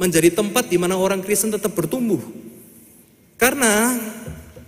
menjadi 0.00 0.32
tempat 0.32 0.72
di 0.72 0.80
mana 0.80 0.96
orang 0.96 1.20
Kristen 1.20 1.52
tetap 1.52 1.76
bertumbuh 1.76 2.48
karena 3.38 3.94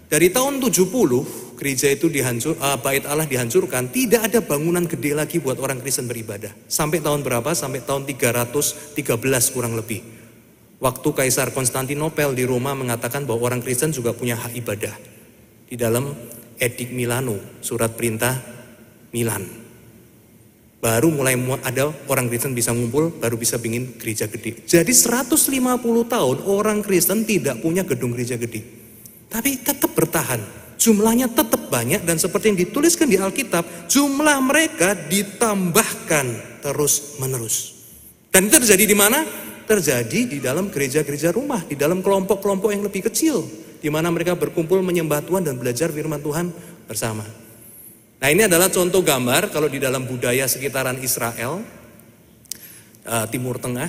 dari 0.07 0.31
tahun 0.31 0.63
70 0.63 1.59
gereja 1.59 1.91
itu 1.91 2.07
dihancur, 2.07 2.55
uh, 2.63 2.79
bait 2.79 3.03
Allah 3.03 3.27
dihancurkan, 3.27 3.91
tidak 3.91 4.31
ada 4.31 4.39
bangunan 4.39 4.87
gede 4.87 5.11
lagi 5.13 5.43
buat 5.43 5.59
orang 5.59 5.83
Kristen 5.83 6.07
beribadah. 6.07 6.55
Sampai 6.71 7.03
tahun 7.03 7.27
berapa? 7.27 7.51
Sampai 7.51 7.83
tahun 7.83 8.07
313 8.07 9.01
kurang 9.51 9.75
lebih. 9.75 10.07
Waktu 10.81 11.09
Kaisar 11.13 11.51
Konstantinopel 11.51 12.33
di 12.33 12.47
Roma 12.47 12.73
mengatakan 12.79 13.27
bahwa 13.27 13.53
orang 13.53 13.61
Kristen 13.61 13.91
juga 13.91 14.15
punya 14.15 14.39
hak 14.39 14.55
ibadah. 14.57 14.95
Di 15.71 15.79
dalam 15.79 16.11
Edik 16.59 16.91
Milano, 16.91 17.63
surat 17.63 17.95
perintah 17.95 18.35
Milan. 19.15 19.47
Baru 20.83 21.15
mulai 21.15 21.39
ada 21.63 21.93
orang 22.11 22.27
Kristen 22.27 22.57
bisa 22.59 22.75
ngumpul, 22.75 23.15
baru 23.23 23.39
bisa 23.39 23.55
bikin 23.61 23.95
gereja 23.95 24.27
gede. 24.27 24.67
Jadi 24.67 24.91
150 24.91 25.39
tahun 26.11 26.37
orang 26.43 26.83
Kristen 26.83 27.23
tidak 27.23 27.63
punya 27.63 27.87
gedung 27.87 28.17
gereja 28.17 28.35
gede. 28.35 28.67
Tapi 29.31 29.63
tetap 29.63 29.95
bertahan. 29.95 30.43
Jumlahnya 30.81 31.29
tetap 31.31 31.69
banyak 31.69 32.03
dan 32.03 32.17
seperti 32.17 32.51
yang 32.51 32.59
dituliskan 32.65 33.07
di 33.07 33.21
Alkitab, 33.21 33.87
jumlah 33.93 34.41
mereka 34.41 34.97
ditambahkan 34.97 36.59
terus 36.65 37.21
menerus. 37.21 37.77
Dan 38.33 38.49
terjadi 38.49 38.89
di 38.89 38.97
mana? 38.97 39.21
Terjadi 39.69 40.21
di 40.27 40.39
dalam 40.41 40.73
gereja-gereja 40.73 41.31
rumah, 41.37 41.63
di 41.63 41.77
dalam 41.77 42.01
kelompok-kelompok 42.01 42.73
yang 42.73 42.81
lebih 42.81 43.13
kecil, 43.13 43.45
di 43.81 43.89
mana 43.89 44.13
mereka 44.13 44.37
berkumpul 44.37 44.85
menyembah 44.85 45.25
Tuhan 45.25 45.43
dan 45.43 45.57
belajar 45.57 45.89
firman 45.89 46.21
Tuhan 46.21 46.53
bersama. 46.85 47.25
Nah 48.21 48.29
ini 48.29 48.45
adalah 48.45 48.69
contoh 48.69 49.01
gambar 49.01 49.49
kalau 49.49 49.67
di 49.67 49.81
dalam 49.81 50.05
budaya 50.05 50.45
sekitaran 50.45 51.01
Israel, 51.01 51.65
uh, 53.09 53.27
Timur 53.33 53.57
Tengah, 53.57 53.89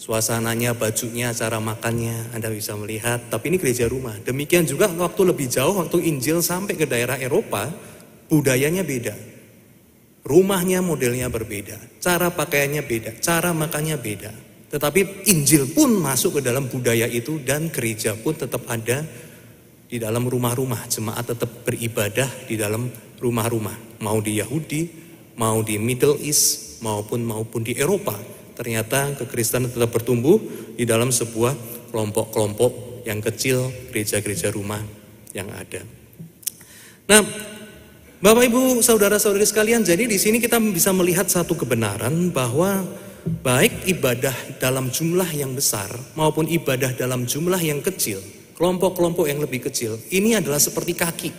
suasananya, 0.00 0.72
bajunya, 0.72 1.32
cara 1.36 1.60
makannya, 1.60 2.32
Anda 2.32 2.48
bisa 2.48 2.72
melihat. 2.72 3.28
Tapi 3.28 3.52
ini 3.52 3.56
gereja 3.60 3.84
rumah. 3.84 4.16
Demikian 4.24 4.64
juga 4.64 4.88
waktu 4.88 5.28
lebih 5.28 5.48
jauh, 5.52 5.76
waktu 5.76 6.08
Injil 6.08 6.40
sampai 6.40 6.76
ke 6.76 6.88
daerah 6.88 7.20
Eropa, 7.20 7.68
budayanya 8.32 8.80
beda. 8.80 9.12
Rumahnya 10.24 10.80
modelnya 10.80 11.28
berbeda, 11.28 11.76
cara 12.00 12.32
pakaiannya 12.32 12.80
beda, 12.80 13.20
cara 13.20 13.52
makannya 13.52 14.00
beda. 14.00 14.32
Tetapi 14.74 15.30
Injil 15.30 15.70
pun 15.70 15.94
masuk 16.02 16.42
ke 16.42 16.50
dalam 16.50 16.66
budaya 16.66 17.06
itu 17.06 17.38
dan 17.38 17.70
gereja 17.70 18.18
pun 18.18 18.34
tetap 18.34 18.66
ada 18.66 19.06
di 19.86 20.02
dalam 20.02 20.26
rumah-rumah. 20.26 20.90
Jemaat 20.90 21.30
tetap 21.30 21.62
beribadah 21.62 22.26
di 22.50 22.58
dalam 22.58 22.90
rumah-rumah, 23.22 24.02
mau 24.02 24.18
di 24.18 24.42
Yahudi, 24.42 24.90
mau 25.38 25.62
di 25.62 25.78
Middle 25.78 26.18
East, 26.18 26.82
maupun 26.82 27.22
maupun 27.22 27.62
di 27.62 27.78
Eropa. 27.78 28.18
Ternyata 28.58 29.14
kekristenan 29.14 29.70
tetap 29.70 29.94
bertumbuh 29.94 30.42
di 30.74 30.82
dalam 30.82 31.14
sebuah 31.14 31.54
kelompok-kelompok 31.94 33.06
yang 33.06 33.22
kecil, 33.22 33.70
gereja-gereja 33.94 34.50
rumah 34.50 34.82
yang 35.30 35.54
ada. 35.54 35.86
Nah, 37.06 37.22
Bapak 38.18 38.42
Ibu, 38.50 38.82
saudara-saudari 38.82 39.46
sekalian, 39.46 39.86
jadi 39.86 40.10
di 40.10 40.18
sini 40.18 40.42
kita 40.42 40.58
bisa 40.58 40.90
melihat 40.90 41.30
satu 41.30 41.54
kebenaran 41.54 42.34
bahwa 42.34 42.82
baik 43.24 43.88
ibadah 43.88 44.60
dalam 44.60 44.92
jumlah 44.92 45.28
yang 45.32 45.56
besar 45.56 45.88
maupun 46.16 46.44
ibadah 46.48 46.92
dalam 46.92 47.24
jumlah 47.24 47.60
yang 47.60 47.80
kecil, 47.80 48.20
kelompok-kelompok 48.56 49.24
yang 49.28 49.40
lebih 49.40 49.64
kecil, 49.68 49.96
ini 50.12 50.36
adalah 50.36 50.60
seperti 50.60 50.92
kaki 50.92 51.30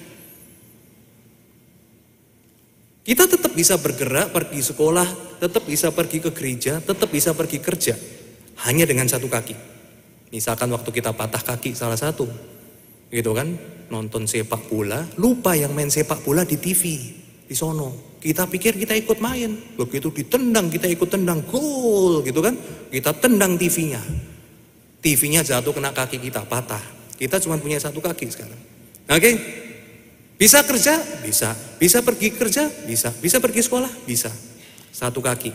kita 3.06 3.30
tetap 3.30 3.54
bisa 3.54 3.78
bergerak, 3.78 4.34
pergi 4.34 4.66
sekolah, 4.66 5.38
tetap 5.38 5.62
bisa 5.70 5.94
pergi 5.94 6.26
ke 6.26 6.34
gereja, 6.34 6.82
tetap 6.82 7.14
bisa 7.14 7.38
pergi 7.38 7.62
kerja. 7.62 7.94
Hanya 8.66 8.90
dengan 8.90 9.06
satu 9.06 9.30
kaki. 9.30 9.54
Misalkan 10.34 10.74
waktu 10.74 10.90
kita 10.90 11.14
patah 11.14 11.46
kaki 11.46 11.78
salah 11.78 12.02
satu. 12.02 12.26
Gitu 13.14 13.30
kan, 13.38 13.54
nonton 13.94 14.26
sepak 14.26 14.74
bola, 14.74 15.06
lupa 15.22 15.54
yang 15.54 15.78
main 15.78 15.94
sepak 15.94 16.26
bola 16.26 16.42
di 16.50 16.58
TV, 16.58 16.98
di 17.46 17.54
sono. 17.54 18.18
Kita 18.22 18.50
pikir 18.50 18.74
kita 18.82 18.98
ikut 18.98 19.22
main, 19.22 19.54
begitu 19.78 20.10
ditendang 20.10 20.66
kita 20.74 20.90
ikut 20.90 21.10
tendang, 21.10 21.46
gol 21.46 22.26
gitu 22.26 22.42
kan. 22.42 22.58
Kita 22.90 23.14
tendang 23.14 23.54
TV-nya. 23.54 24.02
TV-nya 25.02 25.46
jatuh 25.46 25.70
kena 25.70 25.94
kaki 25.94 26.18
kita, 26.18 26.42
patah. 26.50 26.82
Kita 27.16 27.38
cuma 27.38 27.62
punya 27.62 27.78
satu 27.78 28.02
kaki 28.02 28.26
sekarang. 28.34 28.58
Oke, 29.06 29.22
okay? 29.22 29.36
Bisa 30.36 30.66
kerja? 30.68 31.00
Bisa. 31.24 31.56
Bisa 31.80 32.04
pergi 32.04 32.34
kerja? 32.36 32.68
Bisa. 32.68 33.14
Bisa 33.14 33.38
pergi 33.40 33.62
sekolah? 33.64 33.92
Bisa. 34.04 34.34
Satu 34.92 35.24
kaki. 35.24 35.54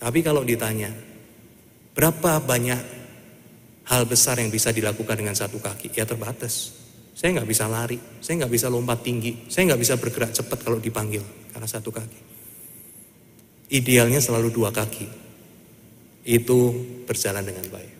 Tapi 0.00 0.18
kalau 0.24 0.40
ditanya, 0.42 0.88
berapa 1.92 2.40
banyak 2.40 2.80
hal 3.86 4.02
besar 4.08 4.40
yang 4.40 4.48
bisa 4.48 4.72
dilakukan 4.72 5.18
dengan 5.18 5.36
satu 5.36 5.60
kaki? 5.60 5.92
Ya 5.92 6.08
terbatas. 6.08 6.81
Saya 7.22 7.38
nggak 7.38 7.46
bisa 7.46 7.70
lari, 7.70 7.98
saya 8.18 8.42
nggak 8.42 8.50
bisa 8.50 8.66
lompat 8.66 9.06
tinggi, 9.06 9.46
saya 9.46 9.70
nggak 9.70 9.78
bisa 9.78 9.94
bergerak 9.94 10.34
cepat 10.34 10.58
kalau 10.66 10.82
dipanggil 10.82 11.22
karena 11.54 11.68
satu 11.70 11.94
kaki. 11.94 12.20
Idealnya 13.70 14.18
selalu 14.18 14.50
dua 14.50 14.74
kaki. 14.74 15.06
Itu 16.26 16.74
berjalan 17.06 17.46
dengan 17.46 17.62
baik. 17.70 17.92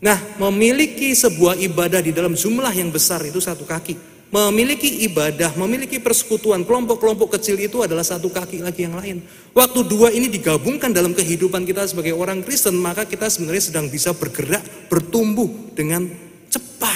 Nah, 0.00 0.16
memiliki 0.40 1.12
sebuah 1.12 1.60
ibadah 1.60 2.00
di 2.00 2.16
dalam 2.16 2.32
jumlah 2.32 2.72
yang 2.72 2.88
besar 2.88 3.20
itu 3.28 3.36
satu 3.36 3.68
kaki 3.68 4.14
memiliki 4.34 5.06
ibadah, 5.06 5.54
memiliki 5.54 6.02
persekutuan, 6.02 6.66
kelompok-kelompok 6.66 7.38
kecil 7.38 7.54
itu 7.54 7.86
adalah 7.86 8.02
satu 8.02 8.26
kaki 8.26 8.66
lagi 8.66 8.82
yang 8.82 8.98
lain. 8.98 9.22
Waktu 9.54 9.86
dua 9.86 10.10
ini 10.10 10.26
digabungkan 10.26 10.90
dalam 10.90 11.14
kehidupan 11.14 11.62
kita 11.62 11.86
sebagai 11.86 12.18
orang 12.18 12.42
Kristen, 12.42 12.74
maka 12.82 13.06
kita 13.06 13.30
sebenarnya 13.30 13.70
sedang 13.70 13.86
bisa 13.86 14.10
bergerak, 14.10 14.90
bertumbuh 14.90 15.46
dengan 15.78 16.10
cepat. 16.50 16.93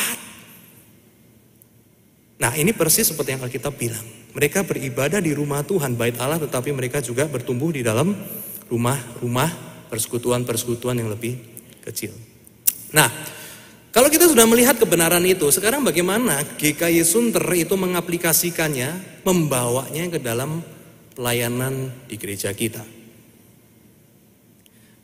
Nah 2.48 2.56
ini 2.56 2.72
persis 2.72 3.12
seperti 3.12 3.36
yang 3.36 3.44
Alkitab 3.44 3.76
bilang. 3.76 4.00
Mereka 4.32 4.64
beribadah 4.64 5.20
di 5.20 5.36
rumah 5.36 5.60
Tuhan, 5.68 6.00
bait 6.00 6.16
Allah, 6.16 6.40
tetapi 6.40 6.72
mereka 6.72 7.04
juga 7.04 7.28
bertumbuh 7.28 7.68
di 7.76 7.84
dalam 7.84 8.16
rumah-rumah 8.72 9.52
persekutuan-persekutuan 9.92 10.96
yang 10.96 11.12
lebih 11.12 11.36
kecil. 11.84 12.08
Nah, 12.96 13.04
kalau 13.92 14.08
kita 14.08 14.32
sudah 14.32 14.48
melihat 14.48 14.80
kebenaran 14.80 15.20
itu, 15.28 15.44
sekarang 15.52 15.84
bagaimana 15.84 16.40
GKY 16.56 17.04
Sunter 17.04 17.44
itu 17.52 17.76
mengaplikasikannya, 17.76 19.20
membawanya 19.28 20.08
ke 20.08 20.16
dalam 20.16 20.64
pelayanan 21.12 21.92
di 22.08 22.16
gereja 22.16 22.48
kita. 22.56 22.80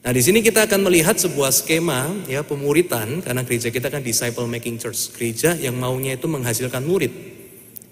Nah, 0.00 0.12
di 0.16 0.24
sini 0.24 0.40
kita 0.40 0.64
akan 0.64 0.80
melihat 0.88 1.20
sebuah 1.20 1.52
skema 1.52 2.08
ya 2.24 2.40
pemuritan 2.40 3.20
karena 3.20 3.44
gereja 3.44 3.68
kita 3.68 3.92
kan 3.92 4.00
disciple 4.00 4.48
making 4.48 4.80
church, 4.80 5.12
gereja 5.12 5.52
yang 5.60 5.76
maunya 5.76 6.16
itu 6.16 6.24
menghasilkan 6.24 6.80
murid. 6.80 7.33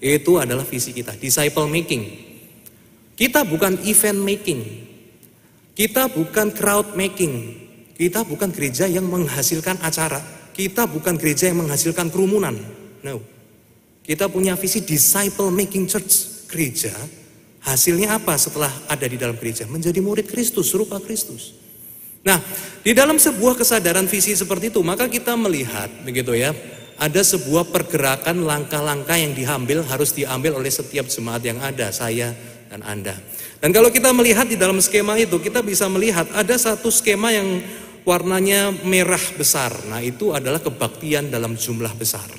Itu 0.03 0.43
adalah 0.43 0.67
visi 0.67 0.91
kita, 0.91 1.15
disciple 1.15 1.71
making. 1.71 2.03
Kita 3.15 3.47
bukan 3.47 3.79
event 3.87 4.19
making. 4.19 4.61
Kita 5.79 6.11
bukan 6.11 6.51
crowd 6.51 6.99
making. 6.99 7.63
Kita 7.95 8.27
bukan 8.27 8.51
gereja 8.51 8.91
yang 8.91 9.07
menghasilkan 9.07 9.79
acara. 9.79 10.19
Kita 10.51 10.91
bukan 10.91 11.15
gereja 11.15 11.47
yang 11.47 11.63
menghasilkan 11.63 12.11
kerumunan. 12.11 12.59
No. 13.07 13.23
Kita 14.03 14.27
punya 14.27 14.59
visi 14.59 14.83
disciple 14.83 15.55
making 15.55 15.87
church. 15.87 16.45
Gereja 16.51 16.91
hasilnya 17.63 18.19
apa 18.19 18.35
setelah 18.35 18.71
ada 18.91 19.07
di 19.07 19.15
dalam 19.15 19.39
gereja? 19.39 19.65
Menjadi 19.71 20.03
murid 20.03 20.27
Kristus, 20.27 20.75
serupa 20.75 20.99
Kristus. 20.99 21.55
Nah, 22.23 22.39
di 22.83 22.95
dalam 22.95 23.19
sebuah 23.19 23.59
kesadaran 23.59 24.07
visi 24.07 24.35
seperti 24.35 24.71
itu, 24.71 24.83
maka 24.83 25.11
kita 25.11 25.35
melihat 25.35 25.91
begitu 26.07 26.35
ya, 26.39 26.55
ada 27.03 27.19
sebuah 27.19 27.67
pergerakan 27.75 28.47
langkah-langkah 28.47 29.19
yang 29.19 29.35
diambil 29.35 29.83
harus 29.83 30.15
diambil 30.15 30.63
oleh 30.63 30.71
setiap 30.71 31.11
jemaat 31.11 31.43
yang 31.43 31.59
ada, 31.59 31.91
saya 31.91 32.31
dan 32.71 32.87
Anda. 32.87 33.19
Dan 33.59 33.75
kalau 33.75 33.91
kita 33.91 34.15
melihat 34.15 34.47
di 34.47 34.55
dalam 34.55 34.79
skema 34.79 35.19
itu, 35.19 35.43
kita 35.43 35.67
bisa 35.67 35.91
melihat 35.91 36.31
ada 36.31 36.55
satu 36.55 36.95
skema 36.95 37.35
yang 37.35 37.59
warnanya 38.07 38.71
merah 38.87 39.23
besar. 39.35 39.75
Nah, 39.91 39.99
itu 39.99 40.31
adalah 40.31 40.63
kebaktian 40.63 41.27
dalam 41.27 41.59
jumlah 41.59 41.91
besar. 41.99 42.31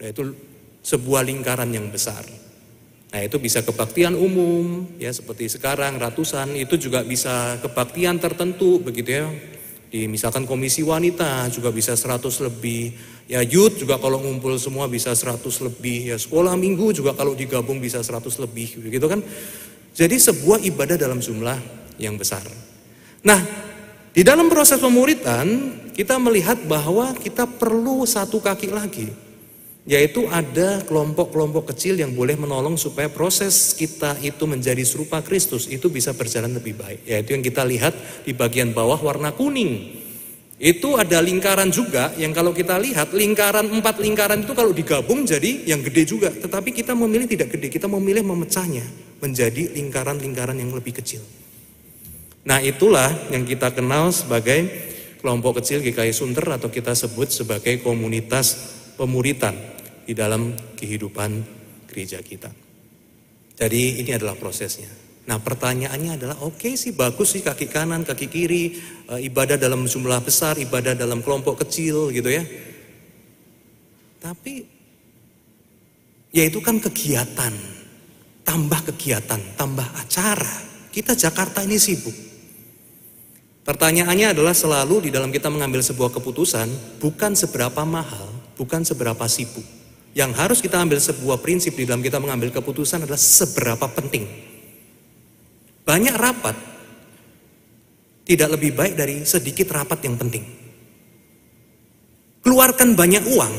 Nah, 0.00 0.06
itu 0.08 0.32
sebuah 0.80 1.20
lingkaran 1.28 1.68
yang 1.72 1.92
besar. 1.92 2.24
Nah, 3.12 3.20
itu 3.20 3.36
bisa 3.36 3.60
kebaktian 3.60 4.16
umum, 4.16 4.96
ya 4.96 5.12
seperti 5.12 5.48
sekarang 5.48 6.00
ratusan, 6.00 6.56
itu 6.56 6.76
juga 6.80 7.04
bisa 7.04 7.60
kebaktian 7.60 8.16
tertentu 8.16 8.80
begitu 8.80 9.10
ya. 9.12 9.28
Di 9.86 10.10
misalkan 10.10 10.44
komisi 10.44 10.82
wanita 10.84 11.48
juga 11.48 11.72
bisa 11.72 11.96
100 11.96 12.28
lebih, 12.42 12.92
Ya 13.26 13.42
youth 13.42 13.82
juga 13.82 13.98
kalau 13.98 14.22
ngumpul 14.22 14.54
semua 14.54 14.86
bisa 14.86 15.10
100 15.10 15.42
lebih, 15.66 16.14
ya 16.14 16.16
sekolah 16.16 16.54
minggu 16.54 16.94
juga 16.94 17.10
kalau 17.10 17.34
digabung 17.34 17.82
bisa 17.82 17.98
100 17.98 18.22
lebih, 18.38 18.78
begitu 18.86 19.06
kan. 19.10 19.18
Jadi 19.98 20.14
sebuah 20.14 20.62
ibadah 20.62 20.94
dalam 20.94 21.18
jumlah 21.18 21.58
yang 21.98 22.14
besar. 22.14 22.46
Nah, 23.26 23.42
di 24.14 24.22
dalam 24.22 24.46
proses 24.46 24.78
pemuritan 24.78 25.74
kita 25.90 26.20
melihat 26.22 26.60
bahwa 26.70 27.16
kita 27.18 27.50
perlu 27.50 28.06
satu 28.06 28.38
kaki 28.38 28.70
lagi. 28.70 29.08
Yaitu 29.86 30.26
ada 30.26 30.82
kelompok-kelompok 30.82 31.70
kecil 31.70 31.94
yang 31.94 32.10
boleh 32.10 32.34
menolong 32.34 32.74
supaya 32.74 33.06
proses 33.06 33.70
kita 33.74 34.18
itu 34.18 34.42
menjadi 34.42 34.82
serupa 34.82 35.22
Kristus 35.22 35.70
itu 35.70 35.86
bisa 35.90 36.10
berjalan 36.10 36.58
lebih 36.58 36.74
baik. 36.74 37.06
Yaitu 37.06 37.38
yang 37.38 37.42
kita 37.42 37.62
lihat 37.62 37.94
di 38.26 38.34
bagian 38.34 38.74
bawah 38.74 38.98
warna 38.98 39.30
kuning. 39.30 40.05
Itu 40.56 40.96
ada 40.96 41.20
lingkaran 41.20 41.68
juga 41.68 42.16
yang 42.16 42.32
kalau 42.32 42.56
kita 42.56 42.80
lihat 42.80 43.12
lingkaran 43.12 43.68
empat 43.68 44.00
lingkaran 44.00 44.40
itu 44.40 44.56
kalau 44.56 44.72
digabung 44.72 45.28
jadi 45.28 45.68
yang 45.68 45.84
gede 45.84 46.08
juga. 46.08 46.32
Tetapi 46.32 46.72
kita 46.72 46.96
memilih 46.96 47.28
tidak 47.28 47.52
gede, 47.52 47.68
kita 47.68 47.84
memilih 47.84 48.24
memecahnya 48.24 48.84
menjadi 49.20 49.76
lingkaran-lingkaran 49.76 50.56
yang 50.56 50.72
lebih 50.72 50.96
kecil. 50.96 51.20
Nah 52.48 52.64
itulah 52.64 53.12
yang 53.28 53.44
kita 53.44 53.68
kenal 53.76 54.08
sebagai 54.16 54.64
kelompok 55.20 55.60
kecil 55.60 55.84
GKI 55.84 56.16
Sunter 56.16 56.48
atau 56.48 56.72
kita 56.72 56.96
sebut 56.96 57.28
sebagai 57.28 57.84
komunitas 57.84 58.56
pemuritan 58.96 59.52
di 60.08 60.16
dalam 60.16 60.56
kehidupan 60.80 61.44
gereja 61.90 62.24
kita. 62.24 62.48
Jadi 63.60 64.00
ini 64.00 64.12
adalah 64.12 64.36
prosesnya. 64.40 65.05
Nah 65.26 65.42
pertanyaannya 65.42 66.22
adalah 66.22 66.36
oke 66.46 66.62
okay 66.62 66.72
sih 66.78 66.94
bagus 66.94 67.34
sih 67.34 67.42
kaki 67.42 67.66
kanan, 67.66 68.06
kaki 68.06 68.30
kiri, 68.30 68.78
e, 69.10 69.14
ibadah 69.26 69.58
dalam 69.58 69.82
jumlah 69.82 70.22
besar, 70.22 70.54
ibadah 70.54 70.94
dalam 70.94 71.18
kelompok 71.18 71.66
kecil 71.66 72.14
gitu 72.14 72.30
ya. 72.30 72.46
Tapi 74.22 74.62
ya 76.30 76.46
itu 76.46 76.62
kan 76.62 76.78
kegiatan, 76.78 77.54
tambah 78.46 78.80
kegiatan, 78.94 79.58
tambah 79.58 79.86
acara. 79.98 80.62
Kita 80.94 81.18
Jakarta 81.18 81.66
ini 81.66 81.76
sibuk. 81.76 82.14
Pertanyaannya 83.66 84.30
adalah 84.30 84.54
selalu 84.54 85.10
di 85.10 85.10
dalam 85.10 85.34
kita 85.34 85.50
mengambil 85.50 85.82
sebuah 85.82 86.14
keputusan 86.14 87.02
bukan 87.02 87.34
seberapa 87.34 87.82
mahal, 87.82 88.30
bukan 88.54 88.86
seberapa 88.86 89.26
sibuk. 89.26 89.66
Yang 90.14 90.32
harus 90.38 90.58
kita 90.62 90.78
ambil 90.78 91.02
sebuah 91.02 91.42
prinsip 91.42 91.74
di 91.74 91.82
dalam 91.82 91.98
kita 91.98 92.22
mengambil 92.22 92.54
keputusan 92.54 93.04
adalah 93.04 93.18
seberapa 93.18 93.90
penting 93.90 94.45
banyak 95.86 96.18
rapat 96.18 96.56
tidak 98.26 98.58
lebih 98.58 98.74
baik 98.74 98.98
dari 98.98 99.22
sedikit 99.22 99.70
rapat 99.70 100.02
yang 100.02 100.18
penting. 100.18 100.42
Keluarkan 102.42 102.98
banyak 102.98 103.22
uang 103.22 103.54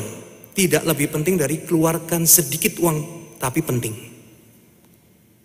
tidak 0.52 0.84
lebih 0.84 1.08
penting 1.08 1.40
dari 1.40 1.64
keluarkan 1.64 2.28
sedikit 2.28 2.76
uang 2.84 2.98
tapi 3.40 3.64
penting. 3.64 3.96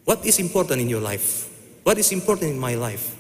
What 0.04 0.28
is 0.28 0.44
important 0.44 0.84
in 0.84 0.92
your 0.92 1.00
life? 1.00 1.48
What 1.88 1.96
is 1.96 2.12
important 2.12 2.52
in 2.52 2.60
my 2.60 2.76
life? 2.76 3.16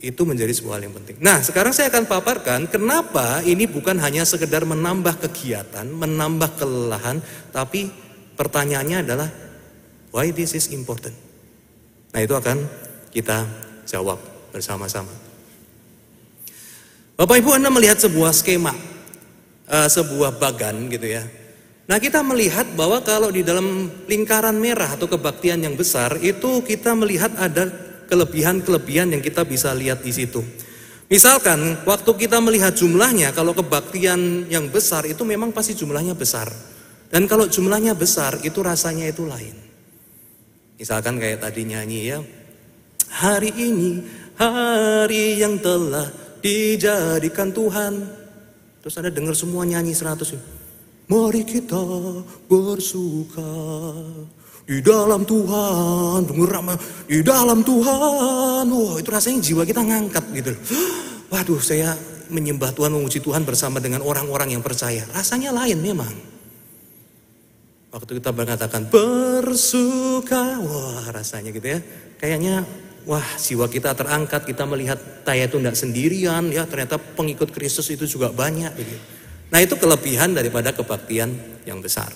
Itu 0.00 0.24
menjadi 0.24 0.56
sebuah 0.56 0.80
hal 0.80 0.88
yang 0.88 0.96
penting. 0.96 1.20
Nah, 1.20 1.44
sekarang 1.44 1.76
saya 1.76 1.92
akan 1.92 2.08
paparkan 2.08 2.64
kenapa 2.72 3.44
ini 3.44 3.68
bukan 3.68 4.00
hanya 4.00 4.24
sekedar 4.24 4.64
menambah 4.64 5.20
kegiatan, 5.28 5.84
menambah 5.84 6.56
kelelahan, 6.56 7.20
tapi 7.52 7.92
pertanyaannya 8.32 9.04
adalah 9.04 9.28
why 10.08 10.32
this 10.32 10.56
is 10.56 10.72
important? 10.72 11.29
Nah 12.10 12.20
itu 12.22 12.34
akan 12.34 12.58
kita 13.14 13.46
jawab 13.86 14.18
bersama-sama. 14.50 15.10
Bapak 17.14 17.36
Ibu 17.36 17.52
Anda 17.52 17.68
melihat 17.68 18.00
sebuah 18.00 18.32
skema, 18.32 18.72
uh, 19.68 19.88
sebuah 19.90 20.40
bagan 20.40 20.88
gitu 20.88 21.06
ya. 21.06 21.22
Nah 21.90 21.98
kita 21.98 22.22
melihat 22.22 22.70
bahwa 22.78 23.02
kalau 23.02 23.34
di 23.34 23.42
dalam 23.42 23.90
lingkaran 24.06 24.54
merah 24.56 24.94
atau 24.94 25.10
kebaktian 25.10 25.60
yang 25.60 25.74
besar 25.74 26.16
itu 26.22 26.62
kita 26.62 26.94
melihat 26.94 27.34
ada 27.34 27.66
kelebihan-kelebihan 28.06 29.14
yang 29.14 29.22
kita 29.22 29.46
bisa 29.46 29.70
lihat 29.74 30.02
di 30.02 30.10
situ. 30.10 30.42
Misalkan 31.10 31.82
waktu 31.82 32.10
kita 32.14 32.38
melihat 32.38 32.70
jumlahnya, 32.70 33.34
kalau 33.34 33.50
kebaktian 33.50 34.46
yang 34.46 34.70
besar 34.70 35.02
itu 35.10 35.26
memang 35.26 35.50
pasti 35.50 35.74
jumlahnya 35.74 36.14
besar. 36.14 36.46
Dan 37.10 37.26
kalau 37.26 37.50
jumlahnya 37.50 37.98
besar 37.98 38.38
itu 38.46 38.62
rasanya 38.62 39.10
itu 39.10 39.26
lain. 39.26 39.69
Misalkan 40.80 41.20
kayak 41.20 41.44
tadi 41.44 41.68
nyanyi 41.68 42.00
ya. 42.08 42.18
Hari 43.12 43.52
ini 43.52 44.00
hari 44.40 45.36
yang 45.36 45.60
telah 45.60 46.08
dijadikan 46.40 47.52
Tuhan. 47.52 48.00
Terus 48.80 48.96
Anda 48.96 49.12
dengar 49.12 49.36
semua 49.36 49.68
nyanyi 49.68 49.92
seratus. 49.92 50.32
Mari 51.04 51.44
kita 51.44 51.84
bersuka 52.48 53.52
di 54.64 54.80
dalam 54.80 55.28
Tuhan. 55.28 56.24
Dengar 56.24 56.48
ramah 56.48 56.80
di 57.04 57.20
dalam 57.20 57.60
Tuhan. 57.60 58.64
Wah, 58.64 58.96
itu 58.96 59.10
rasanya 59.12 59.44
jiwa 59.44 59.68
kita 59.68 59.84
ngangkat 59.84 60.24
gitu. 60.32 60.56
Waduh, 61.34 61.60
saya 61.60 61.92
menyembah 62.32 62.72
Tuhan, 62.72 62.96
memuji 62.96 63.20
Tuhan 63.20 63.44
bersama 63.44 63.84
dengan 63.84 64.00
orang-orang 64.00 64.56
yang 64.56 64.64
percaya. 64.64 65.04
Rasanya 65.12 65.52
lain 65.52 65.76
memang. 65.76 66.29
Waktu 67.90 68.22
kita 68.22 68.30
mengatakan 68.30 68.86
bersuka, 68.86 70.62
wah 70.62 71.10
rasanya 71.10 71.50
gitu 71.50 71.74
ya. 71.74 71.82
Kayaknya 72.22 72.62
wah 73.02 73.26
jiwa 73.34 73.66
kita 73.66 73.98
terangkat, 73.98 74.46
kita 74.46 74.62
melihat 74.62 74.98
saya 75.26 75.50
itu 75.50 75.58
tidak 75.58 75.74
sendirian 75.74 76.54
ya, 76.54 76.70
ternyata 76.70 77.02
pengikut 77.02 77.50
Kristus 77.50 77.90
itu 77.90 78.06
juga 78.06 78.30
banyak 78.30 78.72
gitu. 78.78 78.94
Nah 79.50 79.58
itu 79.58 79.74
kelebihan 79.74 80.30
daripada 80.30 80.70
kebaktian 80.70 81.34
yang 81.66 81.82
besar. 81.82 82.14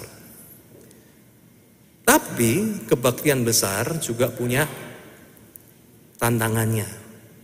Tapi 2.07 2.87
kebaktian 2.87 3.43
besar 3.43 3.99
juga 3.99 4.31
punya 4.31 4.71
tantangannya. 6.23 6.87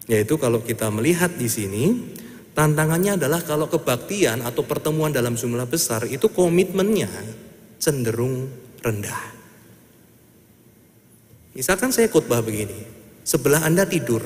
Yaitu 0.06 0.38
kalau 0.38 0.62
kita 0.62 0.86
melihat 0.94 1.34
di 1.34 1.50
sini, 1.50 2.14
tantangannya 2.54 3.18
adalah 3.18 3.42
kalau 3.42 3.66
kebaktian 3.66 4.46
atau 4.46 4.62
pertemuan 4.62 5.10
dalam 5.10 5.34
jumlah 5.34 5.66
besar 5.66 6.06
itu 6.06 6.30
komitmennya 6.30 7.10
cenderung 7.80 8.46
rendah. 8.84 9.40
Misalkan 11.56 11.90
saya 11.90 12.06
khotbah 12.06 12.44
begini, 12.44 12.86
sebelah 13.26 13.66
Anda 13.66 13.88
tidur, 13.88 14.22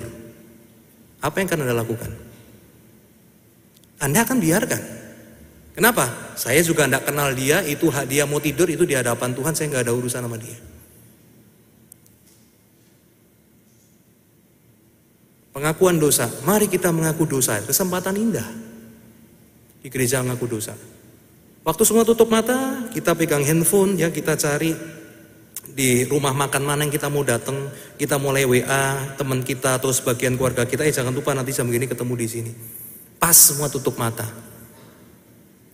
apa 1.25 1.41
yang 1.41 1.49
akan 1.49 1.61
Anda 1.65 1.75
lakukan? 1.81 2.13
Anda 4.03 4.27
akan 4.27 4.39
biarkan. 4.43 4.83
Kenapa? 5.75 6.37
Saya 6.37 6.61
juga 6.61 6.85
tidak 6.85 7.09
kenal 7.09 7.33
dia, 7.33 7.65
itu 7.65 7.89
hak 7.89 8.07
dia 8.11 8.29
mau 8.29 8.39
tidur, 8.43 8.69
itu 8.69 8.85
di 8.85 8.93
hadapan 8.93 9.33
Tuhan, 9.33 9.57
saya 9.57 9.73
nggak 9.73 9.85
ada 9.89 9.95
urusan 9.97 10.23
sama 10.23 10.37
dia. 10.37 10.59
Pengakuan 15.55 16.03
dosa, 16.03 16.27
mari 16.43 16.67
kita 16.67 16.91
mengaku 16.91 17.31
dosa, 17.31 17.63
kesempatan 17.63 18.19
indah. 18.19 18.47
Di 19.81 19.87
gereja 19.87 20.19
mengaku 20.19 20.59
dosa. 20.59 20.75
Waktu 21.65 21.83
semua 21.89 22.05
tutup 22.05 22.29
mata, 22.29 22.85
kita 22.93 23.17
pegang 23.17 23.41
handphone 23.41 23.97
ya, 23.97 24.13
kita 24.13 24.37
cari 24.37 24.77
di 25.73 26.05
rumah 26.05 26.37
makan 26.37 26.61
mana 26.61 26.85
yang 26.85 26.93
kita 26.93 27.09
mau 27.09 27.25
datang, 27.25 27.73
kita 27.97 28.21
mulai 28.21 28.45
WA 28.45 29.17
teman 29.17 29.41
kita 29.41 29.81
atau 29.81 29.89
sebagian 29.89 30.37
keluarga 30.37 30.69
kita, 30.69 30.85
eh 30.85 30.93
jangan 30.93 31.17
lupa 31.17 31.33
nanti 31.33 31.57
jam 31.57 31.65
begini 31.65 31.89
ketemu 31.89 32.13
di 32.21 32.27
sini. 32.29 32.53
Pas 33.17 33.33
semua 33.33 33.73
tutup 33.73 33.97
mata. 33.97 34.29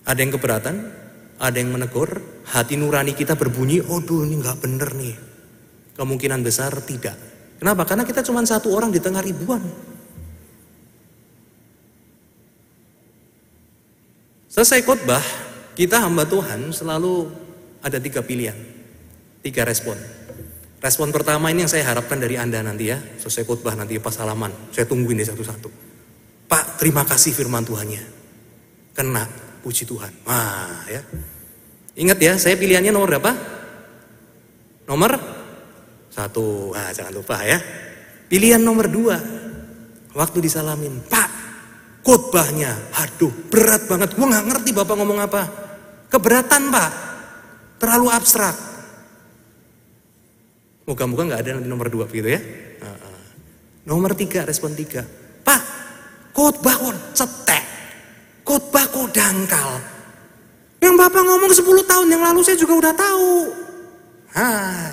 Ada 0.07 0.23
yang 0.23 0.31
keberatan, 0.39 0.77
ada 1.43 1.57
yang 1.59 1.75
menegur, 1.75 2.23
hati 2.47 2.79
nurani 2.79 3.11
kita 3.11 3.35
berbunyi, 3.35 3.83
oh 3.83 3.99
ini 3.99 4.39
nggak 4.39 4.63
bener 4.63 4.95
nih. 4.95 5.17
Kemungkinan 5.99 6.47
besar 6.47 6.71
tidak. 6.87 7.19
Kenapa? 7.59 7.83
Karena 7.83 8.07
kita 8.07 8.23
cuma 8.23 8.47
satu 8.47 8.71
orang 8.73 8.95
di 8.95 9.03
tengah 9.03 9.21
ribuan. 9.21 9.61
Selesai 14.47 14.87
khotbah, 14.87 15.50
kita 15.81 15.97
hamba 16.05 16.29
Tuhan 16.29 16.77
selalu 16.77 17.25
ada 17.81 17.97
tiga 17.97 18.21
pilihan, 18.21 18.53
tiga 19.41 19.65
respon. 19.65 19.97
Respon 20.77 21.09
pertama 21.09 21.49
ini 21.49 21.65
yang 21.65 21.73
saya 21.73 21.89
harapkan 21.89 22.21
dari 22.21 22.37
Anda 22.37 22.61
nanti 22.61 22.93
ya, 22.93 23.01
selesai 23.17 23.49
khotbah 23.49 23.73
nanti 23.73 23.97
pas 23.97 24.13
halaman, 24.21 24.53
saya 24.77 24.85
tungguin 24.85 25.17
di 25.17 25.25
satu-satu. 25.25 25.73
Pak, 26.53 26.77
terima 26.77 27.09
kasih 27.09 27.33
firman 27.33 27.65
Tuhannya. 27.65 28.05
Kena, 28.93 29.25
puji 29.65 29.89
Tuhan. 29.89 30.13
Wah 30.29 30.85
ya. 30.85 31.01
Ingat 31.97 32.19
ya, 32.21 32.37
saya 32.37 32.61
pilihannya 32.61 32.93
nomor 32.93 33.17
berapa? 33.17 33.33
Nomor 34.85 35.17
satu. 36.13 36.77
Nah, 36.77 36.93
jangan 36.93 37.17
lupa 37.17 37.41
ya. 37.41 37.57
Pilihan 38.29 38.61
nomor 38.61 38.85
dua. 38.85 39.17
Waktu 40.13 40.45
disalamin, 40.45 41.01
Pak, 41.09 41.29
khotbahnya, 42.05 42.93
aduh 43.01 43.33
berat 43.49 43.89
banget. 43.89 44.13
Gue 44.13 44.29
nggak 44.29 44.45
ngerti 44.45 44.71
Bapak 44.77 44.97
ngomong 45.01 45.25
apa. 45.25 45.60
Keberatan 46.11 46.75
Pak, 46.75 46.91
terlalu 47.79 48.11
abstrak. 48.11 48.57
Moga-moga 50.91 51.23
nggak 51.31 51.41
ada 51.47 51.51
nanti 51.55 51.69
nomor 51.71 51.87
dua 51.87 52.11
begitu 52.11 52.35
ya. 52.35 52.41
Nomor 53.87 54.13
tiga, 54.19 54.45
respon 54.45 54.75
tiga. 54.75 55.07
Pak, 55.47 55.63
khotbah 56.35 56.75
kok 56.77 56.95
cetek. 57.15 57.65
Khotbah 58.43 58.85
kok 58.91 59.09
dangkal. 59.15 59.79
Yang 60.81 60.95
Bapak 60.97 61.23
ngomong 61.23 61.53
10 61.53 61.65
tahun 61.87 62.07
yang 62.09 62.23
lalu 62.25 62.41
saya 62.41 62.57
juga 62.57 62.75
udah 62.77 62.95
tahu. 62.97 63.31
Hah. 64.33 64.91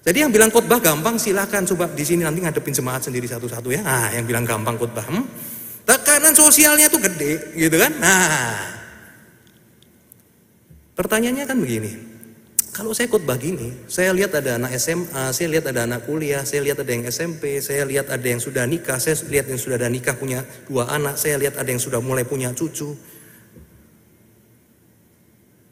Jadi 0.00 0.18
yang 0.24 0.32
bilang 0.32 0.48
khotbah 0.48 0.80
gampang 0.80 1.20
silahkan 1.20 1.64
coba 1.68 1.92
di 1.92 2.04
sini 2.04 2.24
nanti 2.24 2.40
ngadepin 2.40 2.72
jemaat 2.72 3.04
sendiri 3.04 3.28
satu-satu 3.28 3.68
ya. 3.68 3.80
Nah, 3.84 4.12
yang 4.16 4.24
bilang 4.24 4.48
gampang 4.48 4.76
khotbah. 4.80 5.04
Hmm? 5.04 5.24
Tekanan 5.84 6.32
sosialnya 6.32 6.88
tuh 6.88 7.00
gede 7.04 7.52
gitu 7.56 7.76
kan. 7.76 7.92
Nah. 8.00 8.79
Pertanyaannya 11.00 11.48
kan 11.48 11.56
begini. 11.56 11.92
Kalau 12.76 12.92
saya 12.92 13.08
khotbah 13.08 13.40
gini, 13.40 13.72
saya 13.88 14.12
lihat 14.12 14.36
ada 14.36 14.60
anak 14.60 14.76
SMA, 14.76 15.32
saya 15.32 15.48
lihat 15.48 15.72
ada 15.72 15.88
anak 15.88 16.04
kuliah, 16.04 16.44
saya 16.44 16.60
lihat 16.60 16.76
ada 16.76 16.92
yang 16.92 17.08
SMP, 17.08 17.56
saya 17.64 17.88
lihat 17.88 18.12
ada 18.12 18.22
yang 18.22 18.36
sudah 18.36 18.68
nikah, 18.68 19.00
saya 19.00 19.16
lihat 19.32 19.48
yang 19.48 19.56
sudah 19.56 19.80
ada 19.80 19.88
nikah 19.88 20.12
punya 20.12 20.44
dua 20.68 20.92
anak, 20.92 21.16
saya 21.16 21.40
lihat 21.40 21.56
ada 21.56 21.72
yang 21.72 21.80
sudah 21.80 22.04
mulai 22.04 22.28
punya 22.28 22.52
cucu. 22.52 22.92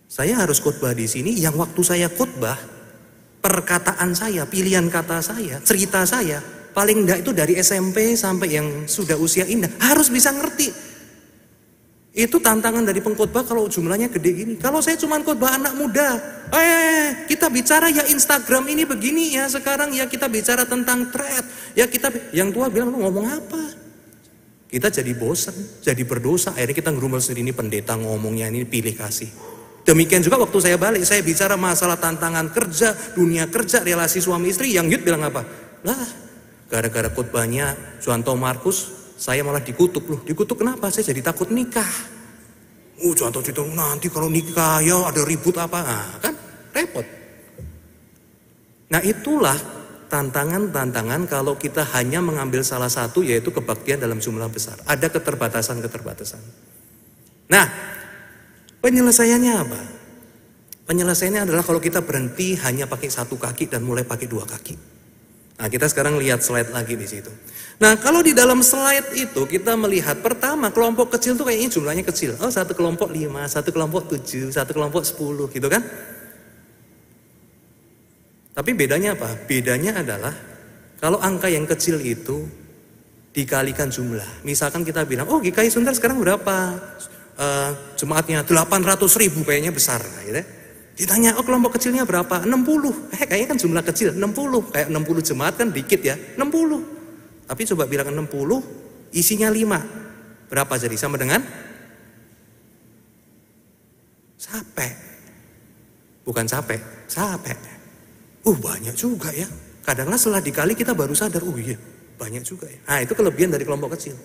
Saya 0.09 0.41
harus 0.41 0.65
khotbah 0.65 0.97
di 0.97 1.05
sini 1.05 1.37
yang 1.37 1.53
waktu 1.61 1.81
saya 1.85 2.09
khotbah, 2.09 2.57
perkataan 3.45 4.17
saya, 4.17 4.49
pilihan 4.49 4.89
kata 4.89 5.21
saya, 5.21 5.61
cerita 5.61 6.09
saya, 6.09 6.41
paling 6.73 7.05
enggak 7.05 7.21
itu 7.21 7.37
dari 7.37 7.61
SMP 7.61 8.17
sampai 8.17 8.49
yang 8.49 8.69
sudah 8.89 9.21
usia 9.21 9.45
indah, 9.45 9.69
harus 9.77 10.09
bisa 10.09 10.33
ngerti 10.33 10.88
itu 12.19 12.43
tantangan 12.43 12.83
dari 12.83 12.99
pengkhotbah 12.99 13.47
kalau 13.47 13.71
jumlahnya 13.71 14.11
gede 14.11 14.31
gini. 14.35 14.55
Kalau 14.59 14.83
saya 14.83 14.99
cuma 14.99 15.23
khotbah 15.23 15.55
anak 15.55 15.79
muda, 15.79 16.19
eh 16.51 17.31
kita 17.31 17.47
bicara 17.47 17.87
ya 17.95 18.11
Instagram 18.11 18.67
ini 18.75 18.83
begini 18.83 19.39
ya 19.39 19.47
sekarang 19.47 19.95
ya 19.95 20.11
kita 20.11 20.27
bicara 20.27 20.67
tentang 20.67 21.15
thread. 21.15 21.47
Ya 21.79 21.87
kita 21.87 22.11
yang 22.35 22.51
tua 22.51 22.67
bilang 22.75 22.91
lu 22.91 23.07
ngomong 23.07 23.23
apa? 23.23 23.63
Kita 24.67 24.91
jadi 24.91 25.15
bosan, 25.15 25.55
jadi 25.79 26.03
berdosa. 26.03 26.51
Akhirnya 26.59 26.75
kita 26.75 26.91
ngerumel 26.91 27.23
sendiri 27.23 27.47
ini 27.47 27.53
pendeta 27.55 27.95
ngomongnya 27.95 28.51
ini 28.51 28.67
pilih 28.67 28.99
kasih. 28.99 29.31
Demikian 29.87 30.21
juga 30.21 30.43
waktu 30.43 30.59
saya 30.59 30.77
balik, 30.77 31.07
saya 31.07 31.23
bicara 31.23 31.55
masalah 31.55 31.97
tantangan 32.03 32.51
kerja, 32.51 32.93
dunia 33.15 33.47
kerja, 33.47 33.81
relasi 33.81 34.19
suami 34.19 34.51
istri. 34.51 34.75
Yang 34.75 34.99
Yud 34.99 35.03
bilang 35.07 35.23
apa? 35.23 35.47
Lah, 35.87 36.03
gara-gara 36.67 37.09
khotbahnya 37.15 37.79
Juanto 38.03 38.35
Markus, 38.37 38.98
saya 39.19 39.43
malah 39.43 39.59
dikutuk 39.59 40.07
loh. 40.07 40.23
Dikutuk 40.23 40.63
kenapa? 40.63 40.95
Saya 40.95 41.11
jadi 41.11 41.27
takut 41.27 41.51
nikah. 41.51 41.91
Oh 43.03 43.11
contoh 43.19 43.43
cerita 43.43 43.67
nanti 43.67 44.07
kalau 44.07 44.31
nikah 44.31 44.79
ya 44.79 45.11
ada 45.11 45.27
ribut 45.27 45.59
apa. 45.59 45.79
Nah, 45.83 46.07
kan 46.23 46.35
repot. 46.71 47.07
Nah 48.95 49.03
itulah 49.03 49.59
tantangan-tantangan 50.07 51.27
kalau 51.27 51.59
kita 51.59 51.83
hanya 51.99 52.23
mengambil 52.23 52.63
salah 52.63 52.89
satu 52.89 53.27
yaitu 53.27 53.51
kebaktian 53.51 53.99
dalam 53.99 54.23
jumlah 54.23 54.47
besar. 54.55 54.79
Ada 54.87 55.11
keterbatasan-keterbatasan. 55.11 56.43
Nah 57.51 57.67
penyelesaiannya 58.79 59.55
apa? 59.59 59.81
Penyelesaiannya 60.87 61.43
adalah 61.43 61.67
kalau 61.67 61.83
kita 61.83 62.07
berhenti 62.07 62.55
hanya 62.63 62.87
pakai 62.87 63.11
satu 63.11 63.35
kaki 63.35 63.67
dan 63.67 63.83
mulai 63.83 64.07
pakai 64.07 64.31
dua 64.31 64.47
kaki. 64.47 64.98
Nah, 65.59 65.67
kita 65.67 65.91
sekarang 65.91 66.15
lihat 66.23 66.39
slide 66.39 66.71
lagi 66.71 66.95
di 66.95 67.03
situ. 67.03 67.35
Nah, 67.83 67.99
kalau 67.99 68.23
di 68.23 68.31
dalam 68.31 68.63
slide 68.63 69.15
itu 69.19 69.43
kita 69.47 69.75
melihat 69.75 70.23
pertama 70.23 70.71
kelompok 70.71 71.19
kecil 71.19 71.35
tuh 71.35 71.51
kayaknya 71.51 71.71
jumlahnya 71.75 72.05
kecil. 72.07 72.39
Oh, 72.39 72.51
satu 72.51 72.79
kelompok 72.79 73.11
lima, 73.11 73.43
satu 73.51 73.75
kelompok 73.75 74.07
tujuh, 74.07 74.55
satu 74.55 74.71
kelompok 74.71 75.03
sepuluh, 75.03 75.51
gitu 75.51 75.67
kan? 75.67 75.83
Tapi 78.55 78.71
bedanya 78.75 79.19
apa? 79.19 79.35
Bedanya 79.47 79.99
adalah 80.03 80.35
kalau 80.99 81.23
angka 81.23 81.47
yang 81.47 81.67
kecil 81.67 82.03
itu 82.03 82.47
dikalikan 83.31 83.91
jumlah. 83.91 84.43
Misalkan 84.43 84.83
kita 84.83 85.07
bilang, 85.07 85.31
oh 85.31 85.39
GKI 85.39 85.71
Sundar 85.71 85.95
sekarang 85.95 86.19
berapa? 86.19 86.79
Uh, 87.39 87.71
jemaatnya 87.95 88.43
800 88.43 88.99
ribu 89.23 89.47
kayaknya 89.47 89.71
besar. 89.71 90.03
Gitu 90.27 90.43
ya. 90.43 90.58
Ditanya, 90.99 91.39
oh 91.39 91.47
kelompok 91.47 91.79
kecilnya 91.79 92.03
berapa? 92.03 92.43
60. 92.43 93.15
Eh 93.15 93.23
kayaknya 93.23 93.55
kan 93.55 93.59
jumlah 93.63 93.85
kecil, 93.87 94.19
60. 94.19 94.75
Kayak 94.75 94.89
60 94.91 95.29
jemaat 95.31 95.55
kan 95.55 95.71
dikit 95.71 96.03
ya, 96.03 96.19
60. 96.35 97.47
Tapi 97.47 97.63
coba 97.71 97.87
bilang 97.87 98.11
60, 98.11 99.15
isinya 99.15 99.47
5. 99.47 100.51
Berapa 100.51 100.75
jadi? 100.75 100.97
Sama 100.99 101.15
dengan? 101.15 101.39
Capek. 104.43 104.93
Bukan 106.27 106.45
capek, 106.51 106.81
capek. 107.07 107.59
Uh 108.43 108.59
banyak 108.59 108.99
juga 108.99 109.31
ya. 109.31 109.47
Kadang-kadang 109.87 110.21
setelah 110.21 110.43
dikali 110.43 110.75
kita 110.75 110.93
baru 110.99 111.15
sadar, 111.15 111.41
oh 111.47 111.57
iya 111.57 111.79
banyak 112.19 112.43
juga 112.43 112.67
ya. 112.67 112.79
Nah 112.91 112.99
itu 113.07 113.15
kelebihan 113.15 113.55
dari 113.55 113.63
kelompok 113.63 113.95
kecil. 113.95 114.19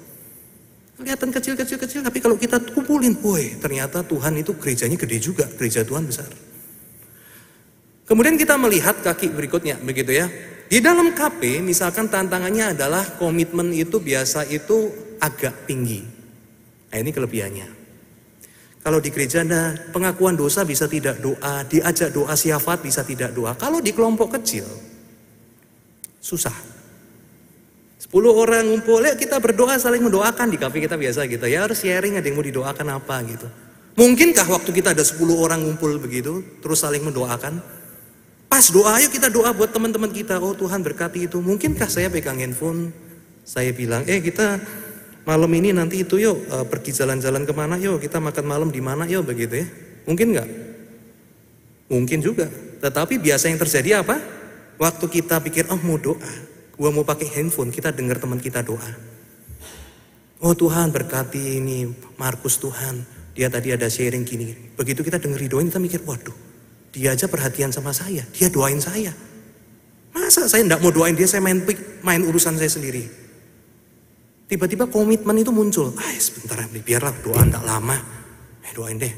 Kelihatan 0.98 1.30
kecil-kecil-kecil, 1.34 2.02
tapi 2.06 2.18
kalau 2.22 2.38
kita 2.38 2.58
kumpulin, 2.74 3.18
woi 3.22 3.58
ternyata 3.62 4.02
Tuhan 4.06 4.34
itu 4.38 4.54
gerejanya 4.58 4.98
gede 4.98 5.18
juga, 5.22 5.46
gereja 5.58 5.86
Tuhan 5.86 6.06
besar. 6.06 6.30
Kemudian 8.04 8.36
kita 8.36 8.60
melihat 8.60 9.00
kaki 9.00 9.32
berikutnya, 9.32 9.80
begitu 9.80 10.12
ya. 10.12 10.28
Di 10.68 10.82
dalam 10.84 11.14
KP, 11.14 11.62
misalkan 11.64 12.10
tantangannya 12.10 12.76
adalah 12.76 13.06
komitmen 13.16 13.72
itu 13.72 14.02
biasa 14.02 14.50
itu 14.50 14.92
agak 15.22 15.70
tinggi. 15.70 16.04
Nah 16.92 16.98
ini 17.00 17.14
kelebihannya. 17.14 17.68
Kalau 18.84 19.00
di 19.00 19.16
gereja 19.16 19.48
ada 19.48 19.72
pengakuan 19.96 20.36
dosa 20.36 20.68
bisa 20.68 20.92
tidak 20.92 21.24
doa, 21.24 21.64
diajak 21.64 22.12
doa 22.12 22.36
siafat 22.36 22.84
bisa 22.84 23.00
tidak 23.08 23.32
doa. 23.32 23.56
Kalau 23.56 23.80
di 23.80 23.96
kelompok 23.96 24.36
kecil, 24.36 24.68
susah. 26.20 26.52
10 28.04 28.12
orang 28.30 28.68
ngumpul, 28.68 29.00
ya 29.02 29.16
kita 29.16 29.40
berdoa 29.40 29.80
saling 29.80 30.04
mendoakan 30.04 30.52
di 30.52 30.60
kafe 30.60 30.84
kita 30.84 31.00
biasa 31.00 31.24
gitu. 31.32 31.48
Ya 31.48 31.64
harus 31.64 31.80
sharing 31.80 32.20
ada 32.20 32.28
yang 32.28 32.36
mau 32.36 32.44
didoakan 32.44 32.88
apa 33.00 33.16
gitu. 33.26 33.48
Mungkinkah 33.96 34.46
waktu 34.52 34.70
kita 34.76 34.92
ada 34.92 35.02
10 35.02 35.22
orang 35.32 35.64
ngumpul 35.64 35.98
begitu, 35.98 36.44
terus 36.60 36.84
saling 36.84 37.02
mendoakan? 37.02 37.83
Pas 38.54 38.70
doa, 38.70 39.02
ayo 39.02 39.10
kita 39.10 39.34
doa 39.34 39.50
buat 39.50 39.74
teman-teman 39.74 40.14
kita. 40.14 40.38
Oh 40.38 40.54
Tuhan 40.54 40.86
berkati 40.86 41.26
itu. 41.26 41.42
Mungkinkah 41.42 41.90
saya 41.90 42.06
pegang 42.14 42.38
handphone? 42.38 42.94
Saya 43.42 43.74
bilang, 43.74 44.06
eh 44.06 44.22
kita 44.22 44.62
malam 45.26 45.50
ini 45.58 45.74
nanti 45.74 46.06
itu 46.06 46.22
yuk 46.22 46.38
uh, 46.54 46.62
pergi 46.62 46.94
jalan-jalan 46.94 47.50
ke 47.50 47.54
mana 47.58 47.82
yuk 47.82 47.98
kita 47.98 48.22
makan 48.22 48.46
malam 48.46 48.70
di 48.70 48.78
mana 48.78 49.10
yuk 49.10 49.26
begitu 49.26 49.66
ya. 49.66 49.68
Mungkin 50.06 50.38
nggak? 50.38 50.50
Mungkin 51.98 52.22
juga. 52.22 52.46
Tetapi 52.78 53.18
biasa 53.18 53.50
yang 53.50 53.58
terjadi 53.58 54.06
apa? 54.06 54.22
Waktu 54.78 55.06
kita 55.10 55.42
pikir, 55.42 55.74
oh 55.74 55.82
mau 55.82 55.98
doa, 55.98 56.34
gua 56.78 56.94
mau 56.94 57.02
pakai 57.02 57.34
handphone, 57.34 57.74
kita 57.74 57.90
dengar 57.90 58.22
teman 58.22 58.38
kita 58.38 58.62
doa. 58.62 58.94
Oh 60.46 60.54
Tuhan 60.54 60.94
berkati 60.94 61.58
ini 61.58 61.90
Markus 62.22 62.62
Tuhan, 62.62 63.02
dia 63.34 63.50
tadi 63.50 63.74
ada 63.74 63.90
sharing 63.90 64.22
gini. 64.22 64.78
Begitu 64.78 65.02
kita 65.02 65.18
dengar 65.18 65.42
doain 65.42 65.74
kita 65.74 65.82
mikir, 65.82 66.06
waduh 66.06 66.53
dia 66.94 67.18
aja 67.18 67.26
perhatian 67.26 67.74
sama 67.74 67.90
saya, 67.90 68.22
dia 68.38 68.48
doain 68.54 68.78
saya. 68.78 69.10
Masa 70.14 70.46
saya 70.46 70.62
tidak 70.62 70.78
mau 70.86 70.94
doain 70.94 71.18
dia, 71.18 71.26
saya 71.26 71.42
main 71.42 71.66
main 72.06 72.22
urusan 72.22 72.54
saya 72.54 72.70
sendiri. 72.70 73.10
Tiba-tiba 74.46 74.86
komitmen 74.86 75.42
itu 75.42 75.50
muncul. 75.50 75.98
Ah, 75.98 76.14
sebentar, 76.22 76.62
biarlah 76.70 77.18
doa 77.26 77.42
tidak 77.42 77.66
lama. 77.66 77.98
Eh, 78.62 78.72
doain 78.78 79.02
deh. 79.02 79.14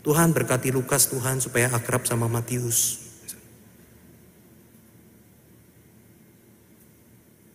Tuhan 0.00 0.32
berkati 0.32 0.72
Lukas 0.72 1.12
Tuhan 1.12 1.44
supaya 1.44 1.68
akrab 1.68 2.08
sama 2.08 2.26
Matius. 2.32 3.04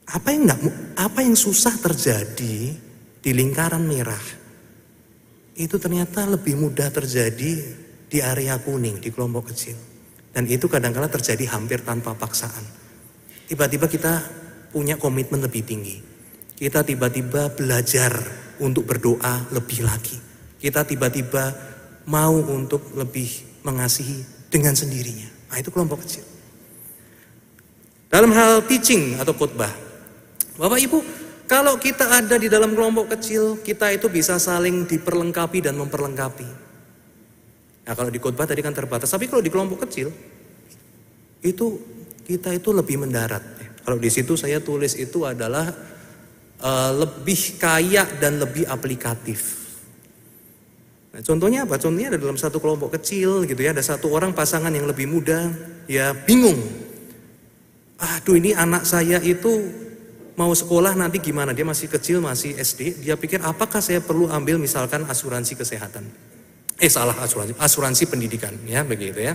Apa 0.08 0.32
yang 0.32 0.48
enggak, 0.48 0.62
apa 0.96 1.20
yang 1.26 1.36
susah 1.36 1.76
terjadi 1.82 2.78
di 3.20 3.32
lingkaran 3.36 3.84
merah 3.84 4.22
itu 5.58 5.76
ternyata 5.82 6.24
lebih 6.30 6.56
mudah 6.56 6.88
terjadi 6.94 7.60
di 8.08 8.24
area 8.24 8.56
kuning, 8.60 9.04
di 9.04 9.12
kelompok 9.12 9.52
kecil. 9.52 9.76
Dan 10.32 10.48
itu 10.48 10.72
kadang-kala 10.72 11.12
terjadi 11.12 11.50
hampir 11.52 11.84
tanpa 11.84 12.16
paksaan. 12.16 12.64
Tiba-tiba 13.48 13.88
kita 13.88 14.24
punya 14.72 15.00
komitmen 15.00 15.44
lebih 15.44 15.64
tinggi. 15.64 15.98
Kita 16.58 16.84
tiba-tiba 16.84 17.54
belajar 17.54 18.18
untuk 18.64 18.90
berdoa 18.90 19.52
lebih 19.54 19.86
lagi. 19.86 20.18
Kita 20.58 20.84
tiba-tiba 20.86 21.54
mau 22.10 22.34
untuk 22.34 22.96
lebih 22.98 23.62
mengasihi 23.62 24.50
dengan 24.50 24.74
sendirinya. 24.74 25.28
Nah 25.54 25.58
itu 25.62 25.70
kelompok 25.70 26.02
kecil. 26.06 26.26
Dalam 28.08 28.32
hal 28.32 28.64
teaching 28.66 29.20
atau 29.20 29.36
khotbah, 29.36 29.72
Bapak 30.58 30.80
Ibu, 30.82 31.00
Kalau 31.48 31.80
kita 31.80 32.12
ada 32.12 32.36
di 32.36 32.52
dalam 32.52 32.76
kelompok 32.76 33.16
kecil, 33.16 33.64
kita 33.64 33.96
itu 33.96 34.12
bisa 34.12 34.36
saling 34.36 34.84
diperlengkapi 34.84 35.64
dan 35.64 35.80
memperlengkapi. 35.80 36.67
Nah 37.88 37.96
kalau 37.96 38.12
di 38.12 38.20
khotbah 38.20 38.44
tadi 38.44 38.60
kan 38.60 38.76
terbatas, 38.76 39.08
tapi 39.08 39.32
kalau 39.32 39.40
di 39.40 39.48
kelompok 39.48 39.88
kecil, 39.88 40.12
itu 41.40 41.66
kita 42.28 42.52
itu 42.52 42.70
lebih 42.76 43.00
mendarat. 43.00 43.40
Kalau 43.88 43.96
di 43.96 44.12
situ 44.12 44.36
saya 44.36 44.60
tulis 44.60 45.00
itu 45.00 45.24
adalah 45.24 45.72
uh, 46.60 46.92
lebih 46.92 47.56
kaya 47.56 48.04
dan 48.20 48.44
lebih 48.44 48.68
aplikatif. 48.68 49.64
Nah, 51.16 51.24
contohnya 51.24 51.64
apa? 51.64 51.80
Contohnya 51.80 52.12
ada 52.12 52.20
dalam 52.20 52.36
satu 52.36 52.60
kelompok 52.60 53.00
kecil 53.00 53.48
gitu 53.48 53.58
ya, 53.64 53.72
ada 53.72 53.80
satu 53.80 54.12
orang 54.12 54.36
pasangan 54.36 54.76
yang 54.76 54.84
lebih 54.84 55.08
muda, 55.08 55.48
ya 55.88 56.12
bingung. 56.12 56.60
Aduh 57.98 58.36
ini 58.36 58.52
anak 58.52 58.84
saya 58.84 59.24
itu 59.24 59.72
mau 60.36 60.52
sekolah 60.52 60.94
nanti 60.94 61.24
gimana? 61.24 61.56
Dia 61.56 61.64
masih 61.64 61.88
kecil, 61.88 62.20
masih 62.20 62.60
SD. 62.60 63.08
Dia 63.08 63.16
pikir 63.16 63.40
apakah 63.40 63.80
saya 63.80 64.04
perlu 64.04 64.28
ambil 64.28 64.60
misalkan 64.60 65.08
asuransi 65.08 65.56
kesehatan? 65.56 66.27
Eh 66.78 66.90
salah 66.90 67.18
asuransi, 67.18 67.58
asuransi 67.58 68.04
pendidikan 68.06 68.54
ya 68.70 68.86
begitu 68.86 69.18
ya. 69.18 69.34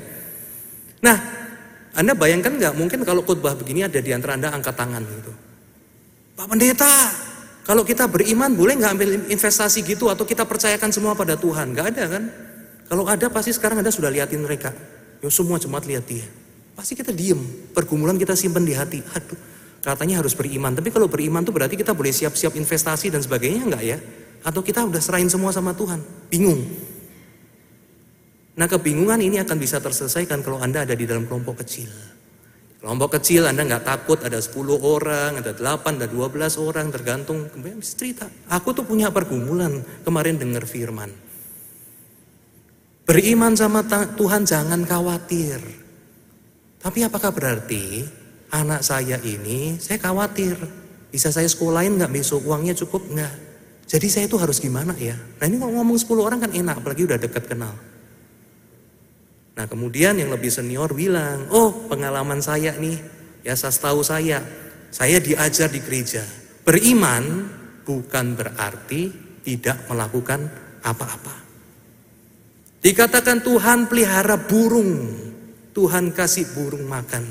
Nah, 1.02 1.18
Anda 1.92 2.14
bayangkan 2.14 2.54
nggak 2.54 2.74
mungkin 2.78 3.02
kalau 3.02 3.26
khotbah 3.26 3.58
begini 3.58 3.82
ada 3.82 3.98
di 3.98 4.14
antara 4.14 4.38
Anda 4.38 4.54
angkat 4.54 4.74
tangan 4.78 5.02
gitu. 5.02 5.32
Pak 6.38 6.46
Pendeta, 6.46 6.94
kalau 7.66 7.82
kita 7.82 8.06
beriman 8.06 8.54
boleh 8.54 8.78
nggak 8.78 8.92
ambil 8.94 9.10
investasi 9.26 9.82
gitu 9.82 10.06
atau 10.08 10.22
kita 10.22 10.46
percayakan 10.46 10.94
semua 10.94 11.18
pada 11.18 11.34
Tuhan? 11.34 11.74
Nggak 11.74 11.86
ada 11.98 12.04
kan? 12.06 12.24
Kalau 12.86 13.04
ada 13.10 13.26
pasti 13.28 13.50
sekarang 13.50 13.82
Anda 13.82 13.90
sudah 13.90 14.08
liatin 14.08 14.42
mereka. 14.46 14.70
Yo 15.18 15.28
semua 15.28 15.58
jemaat 15.58 15.84
lihat 15.86 16.06
dia. 16.06 16.26
Pasti 16.78 16.94
kita 16.94 17.10
diem, 17.10 17.38
pergumulan 17.74 18.16
kita 18.16 18.38
simpan 18.38 18.64
di 18.64 18.72
hati. 18.72 19.02
Aduh, 19.02 19.38
Katanya 19.82 20.22
harus 20.22 20.38
beriman, 20.38 20.70
tapi 20.78 20.94
kalau 20.94 21.10
beriman 21.10 21.42
tuh 21.42 21.50
berarti 21.50 21.74
kita 21.74 21.90
boleh 21.90 22.14
siap-siap 22.14 22.54
investasi 22.54 23.10
dan 23.10 23.18
sebagainya 23.18 23.66
enggak 23.66 23.82
ya? 23.82 23.98
Atau 24.46 24.62
kita 24.62 24.86
udah 24.86 25.02
serahin 25.02 25.26
semua 25.26 25.50
sama 25.50 25.74
Tuhan? 25.74 25.98
Bingung. 26.30 26.62
Nah 28.52 28.68
kebingungan 28.68 29.16
ini 29.24 29.40
akan 29.40 29.56
bisa 29.56 29.80
terselesaikan 29.80 30.44
kalau 30.44 30.60
Anda 30.60 30.84
ada 30.84 30.92
di 30.92 31.08
dalam 31.08 31.24
kelompok 31.24 31.64
kecil. 31.64 31.88
Kelompok 32.82 33.16
kecil 33.16 33.48
Anda 33.48 33.64
nggak 33.64 33.86
takut 33.86 34.18
ada 34.20 34.42
10 34.42 34.52
orang, 34.76 35.40
ada 35.40 35.54
8, 35.56 36.02
ada 36.02 36.08
12 36.10 36.58
orang, 36.60 36.90
tergantung. 36.92 37.48
Kemudian 37.48 37.80
cerita. 37.80 38.28
Aku 38.52 38.76
tuh 38.76 38.84
punya 38.84 39.08
pergumulan 39.08 39.80
kemarin 40.04 40.36
dengar 40.36 40.68
firman. 40.68 41.08
Beriman 43.08 43.56
sama 43.56 43.86
Tuhan 44.18 44.44
jangan 44.44 44.84
khawatir. 44.84 45.62
Tapi 46.82 46.98
apakah 47.06 47.30
berarti 47.30 48.02
anak 48.50 48.82
saya 48.84 49.16
ini, 49.22 49.78
saya 49.78 49.96
khawatir. 50.02 50.58
Bisa 51.08 51.30
saya 51.30 51.46
sekolahin 51.46 51.96
nggak 51.96 52.12
besok, 52.12 52.44
uangnya 52.44 52.74
cukup 52.76 53.06
nggak? 53.08 53.34
Jadi 53.86 54.06
saya 54.10 54.24
itu 54.26 54.36
harus 54.40 54.58
gimana 54.58 54.96
ya? 54.98 55.14
Nah 55.14 55.44
ini 55.46 55.60
ngomong 55.60 55.96
10 55.96 56.08
orang 56.18 56.40
kan 56.42 56.50
enak, 56.50 56.82
apalagi 56.82 57.04
udah 57.06 57.18
dekat 57.20 57.46
kenal. 57.46 57.91
Nah 59.52 59.68
kemudian 59.68 60.16
yang 60.16 60.32
lebih 60.32 60.48
senior 60.48 60.96
bilang, 60.96 61.48
oh 61.52 61.88
pengalaman 61.88 62.40
saya 62.40 62.72
nih, 62.80 62.96
ya 63.44 63.52
saya 63.52 63.76
tahu 63.76 64.00
saya, 64.00 64.40
saya 64.88 65.20
diajar 65.20 65.68
di 65.68 65.80
gereja. 65.84 66.24
Beriman 66.64 67.50
bukan 67.84 68.38
berarti 68.38 69.12
tidak 69.42 69.90
melakukan 69.90 70.48
apa-apa. 70.80 71.34
Dikatakan 72.82 73.44
Tuhan 73.44 73.86
pelihara 73.86 74.40
burung, 74.40 75.14
Tuhan 75.70 76.10
kasih 76.10 76.50
burung 76.56 76.88
makan. 76.88 77.24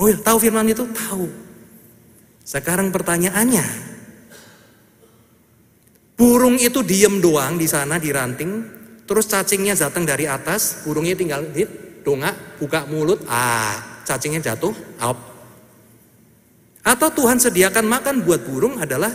Oh 0.00 0.08
ya, 0.08 0.16
tahu 0.16 0.38
firman 0.40 0.72
itu? 0.72 0.88
Tahu. 0.88 1.26
Sekarang 2.42 2.88
pertanyaannya, 2.88 3.64
burung 6.16 6.56
itu 6.56 6.80
diem 6.80 7.20
doang 7.20 7.60
di 7.60 7.68
sana 7.68 8.00
di 8.00 8.08
ranting, 8.08 8.81
terus 9.12 9.28
cacingnya 9.28 9.76
datang 9.76 10.08
dari 10.08 10.24
atas, 10.24 10.88
burungnya 10.88 11.12
tinggal 11.12 11.44
di 11.44 11.68
dongak, 12.00 12.56
buka 12.56 12.88
mulut, 12.88 13.20
ah, 13.28 14.00
cacingnya 14.08 14.40
jatuh, 14.40 14.72
out. 15.04 15.20
Atau 16.80 17.12
Tuhan 17.20 17.36
sediakan 17.36 17.84
makan 17.92 18.24
buat 18.24 18.40
burung 18.48 18.80
adalah 18.80 19.12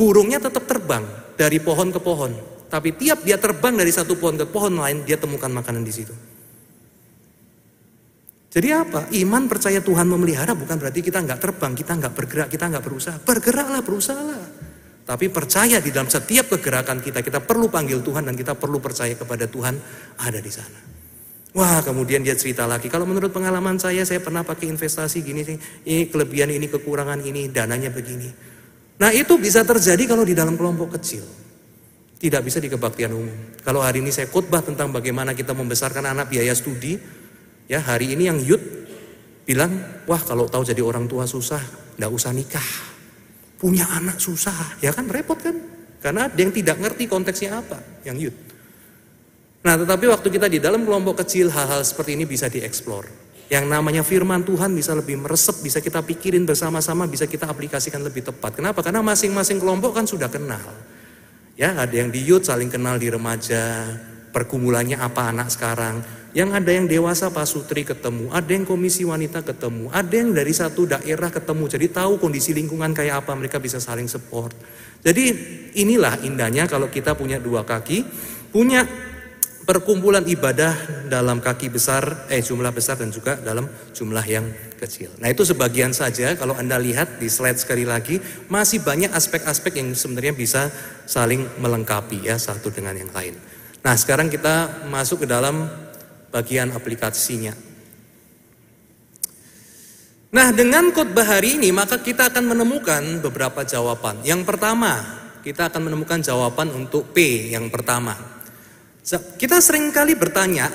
burungnya 0.00 0.40
tetap 0.40 0.64
terbang 0.64 1.04
dari 1.36 1.60
pohon 1.60 1.92
ke 1.92 2.00
pohon, 2.00 2.32
tapi 2.72 2.96
tiap 2.96 3.20
dia 3.20 3.36
terbang 3.36 3.76
dari 3.76 3.92
satu 3.92 4.16
pohon 4.16 4.40
ke 4.40 4.48
pohon 4.48 4.80
lain, 4.80 5.04
dia 5.04 5.20
temukan 5.20 5.52
makanan 5.52 5.84
di 5.84 5.92
situ. 5.92 6.16
Jadi 8.48 8.68
apa? 8.72 9.12
Iman 9.12 9.44
percaya 9.44 9.84
Tuhan 9.84 10.08
memelihara 10.08 10.56
bukan 10.56 10.80
berarti 10.80 11.04
kita 11.04 11.20
nggak 11.20 11.36
terbang, 11.42 11.76
kita 11.76 11.92
nggak 12.00 12.14
bergerak, 12.16 12.48
kita 12.48 12.64
nggak 12.72 12.84
berusaha. 12.86 13.16
Bergeraklah, 13.20 13.82
berusahalah. 13.84 14.40
Tapi 15.04 15.28
percaya 15.28 15.84
di 15.84 15.92
dalam 15.92 16.08
setiap 16.08 16.48
kegerakan 16.56 17.04
kita, 17.04 17.20
kita 17.20 17.44
perlu 17.44 17.68
panggil 17.68 18.00
Tuhan 18.00 18.24
dan 18.24 18.32
kita 18.32 18.56
perlu 18.56 18.80
percaya 18.80 19.12
kepada 19.12 19.44
Tuhan 19.44 19.76
ada 20.16 20.40
di 20.40 20.48
sana. 20.48 20.80
Wah 21.54 21.84
kemudian 21.84 22.24
dia 22.24 22.34
cerita 22.34 22.66
lagi, 22.66 22.90
kalau 22.90 23.06
menurut 23.06 23.30
pengalaman 23.30 23.78
saya, 23.78 24.02
saya 24.02 24.18
pernah 24.18 24.42
pakai 24.42 24.66
investasi 24.74 25.22
gini 25.22 25.46
sih, 25.46 25.56
ini 25.86 26.10
kelebihan 26.10 26.50
ini, 26.50 26.66
kekurangan 26.66 27.22
ini, 27.22 27.46
dananya 27.52 27.94
begini. 27.94 28.26
Nah 28.98 29.14
itu 29.14 29.38
bisa 29.38 29.62
terjadi 29.62 30.08
kalau 30.08 30.26
di 30.26 30.34
dalam 30.34 30.58
kelompok 30.58 30.98
kecil. 30.98 31.22
Tidak 32.18 32.40
bisa 32.40 32.58
di 32.58 32.72
kebaktian 32.72 33.12
umum. 33.12 33.60
Kalau 33.60 33.84
hari 33.84 34.00
ini 34.00 34.08
saya 34.08 34.26
khotbah 34.32 34.64
tentang 34.64 34.88
bagaimana 34.90 35.36
kita 35.36 35.52
membesarkan 35.52 36.08
anak 36.08 36.32
biaya 36.32 36.56
studi, 36.56 36.96
Ya 37.64 37.80
hari 37.80 38.12
ini 38.12 38.28
yang 38.28 38.38
youth 38.44 38.60
bilang, 39.48 39.72
wah 40.04 40.20
kalau 40.20 40.44
tahu 40.44 40.68
jadi 40.68 40.84
orang 40.84 41.08
tua 41.08 41.24
susah, 41.24 41.60
nggak 41.96 42.12
usah 42.12 42.32
nikah. 42.36 42.68
Punya 43.54 43.86
anak 43.88 44.18
susah, 44.20 44.78
ya 44.82 44.90
kan 44.90 45.08
repot 45.08 45.38
kan? 45.38 45.56
Karena 46.02 46.28
ada 46.28 46.36
yang 46.36 46.52
tidak 46.52 46.76
ngerti 46.82 47.08
konteksnya 47.08 47.64
apa, 47.64 47.80
yang 48.04 48.20
youth. 48.20 48.36
Nah 49.64 49.80
tetapi 49.80 50.04
waktu 50.12 50.28
kita 50.28 50.46
di 50.52 50.60
dalam 50.60 50.84
kelompok 50.84 51.24
kecil 51.24 51.48
hal-hal 51.48 51.80
seperti 51.80 52.12
ini 52.12 52.28
bisa 52.28 52.52
dieksplor. 52.52 53.08
Yang 53.48 53.64
namanya 53.68 54.02
firman 54.04 54.44
Tuhan 54.44 54.72
bisa 54.72 54.92
lebih 54.96 55.20
meresep, 55.20 55.64
bisa 55.64 55.80
kita 55.80 56.04
pikirin 56.04 56.44
bersama-sama, 56.44 57.08
bisa 57.08 57.24
kita 57.24 57.48
aplikasikan 57.48 58.00
lebih 58.04 58.24
tepat. 58.24 58.60
Kenapa? 58.60 58.80
Karena 58.84 59.04
masing-masing 59.04 59.60
kelompok 59.60 59.96
kan 59.96 60.04
sudah 60.04 60.28
kenal. 60.28 60.64
Ya, 61.54 61.72
ada 61.76 61.92
yang 61.92 62.12
di 62.12 62.24
youth 62.24 62.48
saling 62.48 62.72
kenal 62.72 62.98
di 62.98 63.08
remaja, 63.08 63.88
pergumulannya 64.34 64.98
apa 64.98 65.30
anak 65.30 65.48
sekarang. 65.52 66.02
Yang 66.34 66.50
ada 66.50 66.70
yang 66.74 66.86
dewasa 66.90 67.30
Pak 67.30 67.46
Sutri 67.46 67.86
ketemu, 67.86 68.26
ada 68.34 68.50
yang 68.50 68.66
komisi 68.66 69.06
wanita 69.06 69.46
ketemu, 69.46 69.86
ada 69.94 70.10
yang 70.10 70.34
dari 70.34 70.50
satu 70.50 70.82
daerah 70.82 71.30
ketemu. 71.30 71.64
Jadi 71.70 71.86
tahu 71.94 72.18
kondisi 72.18 72.50
lingkungan 72.50 72.90
kayak 72.90 73.22
apa, 73.22 73.38
mereka 73.38 73.62
bisa 73.62 73.78
saling 73.78 74.10
support. 74.10 74.50
Jadi 75.06 75.30
inilah 75.78 76.26
indahnya 76.26 76.66
kalau 76.66 76.90
kita 76.90 77.14
punya 77.14 77.38
dua 77.38 77.62
kaki, 77.62 78.02
punya 78.50 78.82
perkumpulan 79.62 80.26
ibadah 80.28 81.06
dalam 81.08 81.40
kaki 81.40 81.72
besar, 81.72 82.28
eh 82.28 82.42
jumlah 82.42 82.74
besar 82.74 83.00
dan 83.00 83.14
juga 83.14 83.38
dalam 83.40 83.70
jumlah 83.94 84.24
yang 84.28 84.50
kecil. 84.74 85.14
Nah 85.22 85.32
itu 85.32 85.46
sebagian 85.46 85.94
saja 85.96 86.36
kalau 86.36 86.58
Anda 86.58 86.76
lihat 86.82 87.22
di 87.22 87.30
slide 87.32 87.62
sekali 87.62 87.88
lagi, 87.88 88.20
masih 88.52 88.84
banyak 88.84 89.14
aspek-aspek 89.14 89.80
yang 89.80 89.94
sebenarnya 89.96 90.36
bisa 90.36 90.68
saling 91.08 91.46
melengkapi 91.62 92.26
ya 92.28 92.36
satu 92.36 92.74
dengan 92.74 92.98
yang 92.98 93.14
lain. 93.14 93.38
Nah 93.86 93.96
sekarang 93.96 94.28
kita 94.28 94.88
masuk 94.88 95.24
ke 95.24 95.26
dalam 95.28 95.68
bagian 96.34 96.74
aplikasinya. 96.74 97.54
Nah, 100.34 100.50
dengan 100.50 100.90
khotbah 100.90 101.38
hari 101.38 101.62
ini 101.62 101.70
maka 101.70 102.02
kita 102.02 102.26
akan 102.34 102.50
menemukan 102.50 103.22
beberapa 103.22 103.62
jawaban. 103.62 104.18
Yang 104.26 104.42
pertama, 104.42 104.98
kita 105.46 105.70
akan 105.70 105.86
menemukan 105.86 106.18
jawaban 106.18 106.74
untuk 106.74 107.14
P 107.14 107.46
yang 107.54 107.70
pertama. 107.70 108.18
Kita 109.38 109.62
sering 109.62 109.94
kali 109.94 110.18
bertanya, 110.18 110.74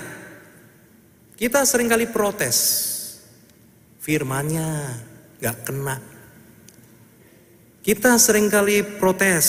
kita 1.36 1.68
sering 1.68 1.92
kali 1.92 2.08
protes. 2.08 2.88
Firmannya 4.00 4.96
gak 5.44 5.68
kena. 5.68 6.00
Kita 7.84 8.16
sering 8.16 8.48
kali 8.48 8.80
protes, 9.02 9.48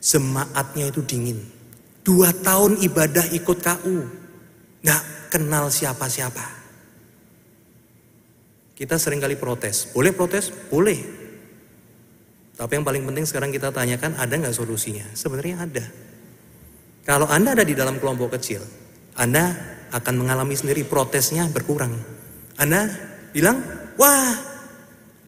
jemaatnya 0.00 0.88
itu 0.88 1.04
dingin. 1.04 1.44
Dua 2.00 2.32
tahun 2.32 2.80
ibadah 2.80 3.26
ikut 3.36 3.58
KU, 3.60 4.19
nggak 4.84 5.02
kenal 5.32 5.68
siapa-siapa. 5.68 6.60
Kita 8.74 8.96
sering 8.96 9.20
kali 9.20 9.36
protes. 9.36 9.92
Boleh 9.92 10.16
protes? 10.16 10.48
Boleh. 10.48 10.98
Tapi 12.56 12.72
yang 12.76 12.84
paling 12.84 13.04
penting 13.04 13.24
sekarang 13.28 13.52
kita 13.52 13.72
tanyakan, 13.72 14.16
ada 14.16 14.32
nggak 14.36 14.56
solusinya? 14.56 15.04
Sebenarnya 15.12 15.64
ada. 15.64 15.84
Kalau 17.04 17.28
Anda 17.28 17.56
ada 17.56 17.64
di 17.64 17.76
dalam 17.76 18.00
kelompok 18.00 18.36
kecil, 18.36 18.64
Anda 19.16 19.52
akan 19.92 20.14
mengalami 20.16 20.56
sendiri 20.56 20.84
protesnya 20.88 21.48
berkurang. 21.48 21.92
Anda 22.56 22.88
bilang, 23.32 23.60
wah 23.96 24.32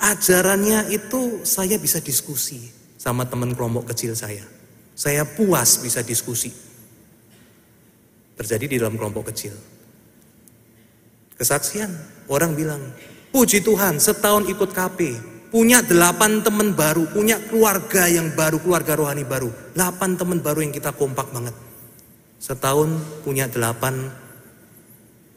ajarannya 0.01 0.93
itu 0.93 1.45
saya 1.45 1.77
bisa 1.77 2.01
diskusi 2.01 2.69
sama 3.01 3.29
teman 3.29 3.53
kelompok 3.53 3.93
kecil 3.93 4.17
saya. 4.17 4.45
Saya 4.93 5.25
puas 5.25 5.81
bisa 5.81 6.05
diskusi 6.05 6.72
terjadi 8.37 8.65
di 8.67 8.77
dalam 8.81 8.97
kelompok 8.97 9.33
kecil. 9.33 9.55
Kesaksian, 11.37 11.91
orang 12.31 12.55
bilang, 12.55 12.81
puji 13.35 13.65
Tuhan 13.65 13.99
setahun 13.99 14.47
ikut 14.47 14.71
KP, 14.71 14.99
punya 15.51 15.83
delapan 15.83 16.41
teman 16.41 16.73
baru, 16.73 17.09
punya 17.11 17.37
keluarga 17.51 18.09
yang 18.09 18.33
baru, 18.33 18.63
keluarga 18.63 18.97
rohani 18.97 19.27
baru. 19.27 19.51
Delapan 19.75 20.17
teman 20.17 20.39
baru 20.41 20.65
yang 20.65 20.73
kita 20.73 20.95
kompak 20.95 21.29
banget. 21.35 21.57
Setahun 22.39 22.95
punya 23.27 23.51
delapan, 23.51 24.11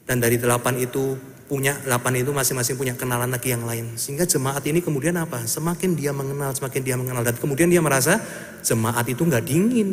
dan 0.05 0.21
dari 0.21 0.37
delapan 0.37 0.77
itu 0.77 1.17
punya 1.45 1.77
delapan 1.85 2.25
itu 2.25 2.33
masing-masing 2.33 2.73
punya 2.77 2.93
kenalan 2.97 3.29
lagi 3.29 3.53
yang 3.53 3.65
lain. 3.65 3.97
Sehingga 3.97 4.25
jemaat 4.25 4.65
ini 4.65 4.81
kemudian 4.81 5.13
apa? 5.17 5.45
Semakin 5.45 5.93
dia 5.93 6.09
mengenal, 6.13 6.53
semakin 6.53 6.81
dia 6.81 6.97
mengenal. 6.97 7.21
Dan 7.21 7.37
kemudian 7.37 7.69
dia 7.69 7.81
merasa 7.81 8.17
jemaat 8.65 9.05
itu 9.05 9.21
nggak 9.21 9.45
dingin. 9.45 9.89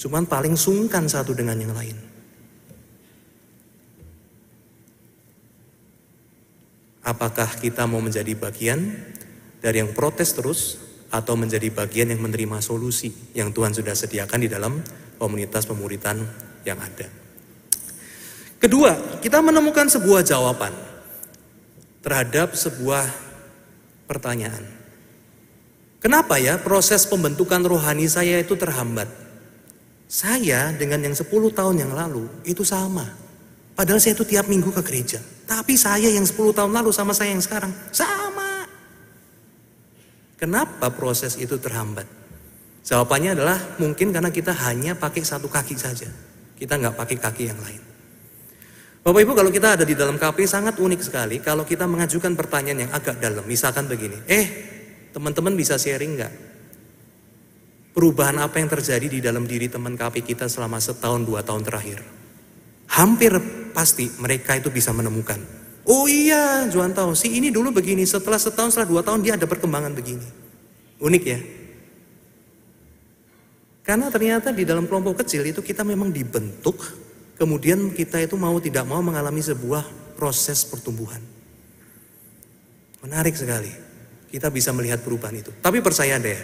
Cuman 0.00 0.24
paling 0.24 0.56
sungkan 0.56 1.04
satu 1.04 1.36
dengan 1.36 1.60
yang 1.60 1.76
lain. 1.76 1.92
Apakah 7.04 7.60
kita 7.60 7.84
mau 7.84 8.00
menjadi 8.00 8.32
bagian 8.32 8.96
dari 9.60 9.84
yang 9.84 9.92
protes 9.92 10.32
terus 10.32 10.80
atau 11.12 11.36
menjadi 11.36 11.68
bagian 11.68 12.08
yang 12.14 12.22
menerima 12.22 12.64
solusi 12.64 13.12
yang 13.36 13.52
Tuhan 13.52 13.76
sudah 13.76 13.92
sediakan 13.92 14.40
di 14.40 14.48
dalam 14.48 14.80
komunitas 15.20 15.68
pemuritan 15.68 16.22
yang 16.64 16.80
ada. 16.80 17.10
Kedua, 18.60 19.20
kita 19.20 19.40
menemukan 19.44 19.88
sebuah 19.88 20.24
jawaban 20.24 20.72
terhadap 22.00 22.56
sebuah 22.56 23.04
pertanyaan. 24.08 24.64
Kenapa 26.00 26.40
ya 26.40 26.56
proses 26.56 27.04
pembentukan 27.04 27.60
rohani 27.60 28.08
saya 28.08 28.40
itu 28.40 28.56
terhambat? 28.56 29.29
Saya 30.10 30.74
dengan 30.74 31.06
yang 31.06 31.14
10 31.14 31.30
tahun 31.54 31.86
yang 31.86 31.94
lalu 31.94 32.26
itu 32.42 32.66
sama. 32.66 33.06
Padahal 33.78 34.02
saya 34.02 34.18
itu 34.18 34.26
tiap 34.26 34.50
minggu 34.50 34.74
ke 34.74 34.82
gereja. 34.82 35.22
Tapi 35.46 35.78
saya 35.78 36.10
yang 36.10 36.26
10 36.26 36.34
tahun 36.50 36.74
lalu 36.74 36.90
sama 36.90 37.14
saya 37.14 37.30
yang 37.30 37.38
sekarang 37.38 37.70
sama. 37.94 38.66
Kenapa 40.34 40.90
proses 40.90 41.38
itu 41.38 41.54
terhambat? 41.62 42.10
Jawabannya 42.82 43.38
adalah 43.38 43.78
mungkin 43.78 44.10
karena 44.10 44.34
kita 44.34 44.50
hanya 44.66 44.98
pakai 44.98 45.22
satu 45.22 45.46
kaki 45.46 45.78
saja. 45.78 46.10
Kita 46.58 46.74
nggak 46.74 46.98
pakai 46.98 47.16
kaki 47.22 47.42
yang 47.46 47.60
lain. 47.62 47.82
Bapak 49.06 49.20
Ibu 49.22 49.32
kalau 49.32 49.54
kita 49.54 49.78
ada 49.78 49.84
di 49.86 49.94
dalam 49.94 50.18
KP 50.18 50.42
sangat 50.44 50.76
unik 50.76 51.00
sekali 51.06 51.38
kalau 51.38 51.62
kita 51.62 51.86
mengajukan 51.86 52.34
pertanyaan 52.34 52.90
yang 52.90 52.92
agak 52.92 53.22
dalam. 53.22 53.46
Misalkan 53.46 53.86
begini, 53.86 54.18
eh 54.26 54.46
teman-teman 55.14 55.54
bisa 55.54 55.78
sharing 55.78 56.18
nggak? 56.18 56.49
Perubahan 57.90 58.38
apa 58.38 58.62
yang 58.62 58.70
terjadi 58.70 59.06
di 59.06 59.18
dalam 59.18 59.44
diri 59.44 59.66
teman 59.66 59.98
KP 59.98 60.22
kita 60.22 60.46
selama 60.46 60.78
setahun 60.78 61.26
dua 61.26 61.42
tahun 61.42 61.66
terakhir? 61.66 62.00
Hampir 62.90 63.32
pasti 63.74 64.10
mereka 64.18 64.58
itu 64.58 64.70
bisa 64.70 64.90
menemukan 64.94 65.60
Oh 65.90 66.06
iya, 66.06 66.68
Juan 66.68 66.92
tahu. 66.92 67.16
Si 67.16 67.32
ini 67.32 67.48
dulu 67.48 67.72
begini, 67.72 68.06
setelah 68.06 68.36
setahun, 68.36 68.76
setelah 68.76 68.88
dua 68.88 69.02
tahun 69.02 69.26
dia 69.26 69.34
ada 69.34 69.48
perkembangan 69.50 69.90
begini. 69.96 70.26
Unik 71.02 71.24
ya. 71.24 71.40
Karena 73.80 74.06
ternyata 74.12 74.52
di 74.52 74.68
dalam 74.68 74.84
kelompok 74.84 75.24
kecil 75.24 75.42
itu 75.48 75.64
kita 75.64 75.82
memang 75.82 76.12
dibentuk, 76.12 76.78
kemudian 77.40 77.90
kita 77.96 78.20
itu 78.20 78.36
mau 78.36 78.54
tidak 78.60 78.84
mau 78.84 79.00
mengalami 79.00 79.40
sebuah 79.40 80.14
proses 80.14 80.62
pertumbuhan. 80.68 81.18
Menarik 83.00 83.34
sekali. 83.34 83.72
Kita 84.30 84.46
bisa 84.46 84.70
melihat 84.70 85.02
perubahan 85.02 85.42
itu. 85.42 85.50
Tapi 85.58 85.82
percaya 85.82 86.14
deh, 86.22 86.38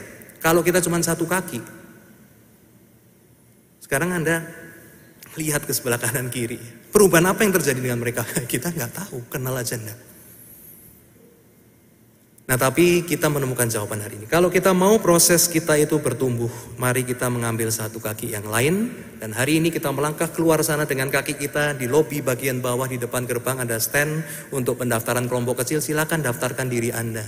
kalau 0.47 0.63
kita 0.63 0.79
cuma 0.79 1.03
satu 1.03 1.27
kaki, 1.27 1.59
sekarang 3.83 4.15
Anda 4.15 4.47
lihat 5.35 5.67
ke 5.67 5.75
sebelah 5.75 5.99
kanan 5.99 6.31
kiri. 6.31 6.63
Perubahan 6.95 7.35
apa 7.35 7.43
yang 7.43 7.51
terjadi 7.59 7.83
dengan 7.83 7.99
mereka? 7.99 8.23
Kita 8.53 8.71
nggak 8.71 8.93
tahu, 8.95 9.27
kenal 9.27 9.59
aja 9.59 9.75
enggak. 9.75 9.99
Nah 12.47 12.55
tapi 12.55 13.03
kita 13.03 13.27
menemukan 13.27 13.67
jawaban 13.67 13.99
hari 13.99 14.23
ini. 14.23 14.31
Kalau 14.31 14.47
kita 14.47 14.71
mau 14.71 15.03
proses 15.03 15.51
kita 15.51 15.75
itu 15.83 15.99
bertumbuh, 15.99 16.47
mari 16.79 17.03
kita 17.03 17.27
mengambil 17.27 17.75
satu 17.75 17.99
kaki 17.99 18.31
yang 18.31 18.47
lain. 18.47 18.95
Dan 19.19 19.35
hari 19.35 19.59
ini 19.59 19.75
kita 19.75 19.91
melangkah 19.91 20.31
keluar 20.31 20.63
sana 20.63 20.87
dengan 20.87 21.11
kaki 21.11 21.35
kita 21.43 21.75
di 21.75 21.91
lobi 21.91 22.23
bagian 22.23 22.63
bawah 22.63 22.87
di 22.87 23.03
depan 23.03 23.27
gerbang 23.27 23.67
ada 23.67 23.83
stand 23.83 24.23
untuk 24.55 24.79
pendaftaran 24.79 25.27
kelompok 25.27 25.67
kecil. 25.67 25.83
Silakan 25.83 26.23
daftarkan 26.23 26.71
diri 26.71 26.95
Anda. 26.95 27.27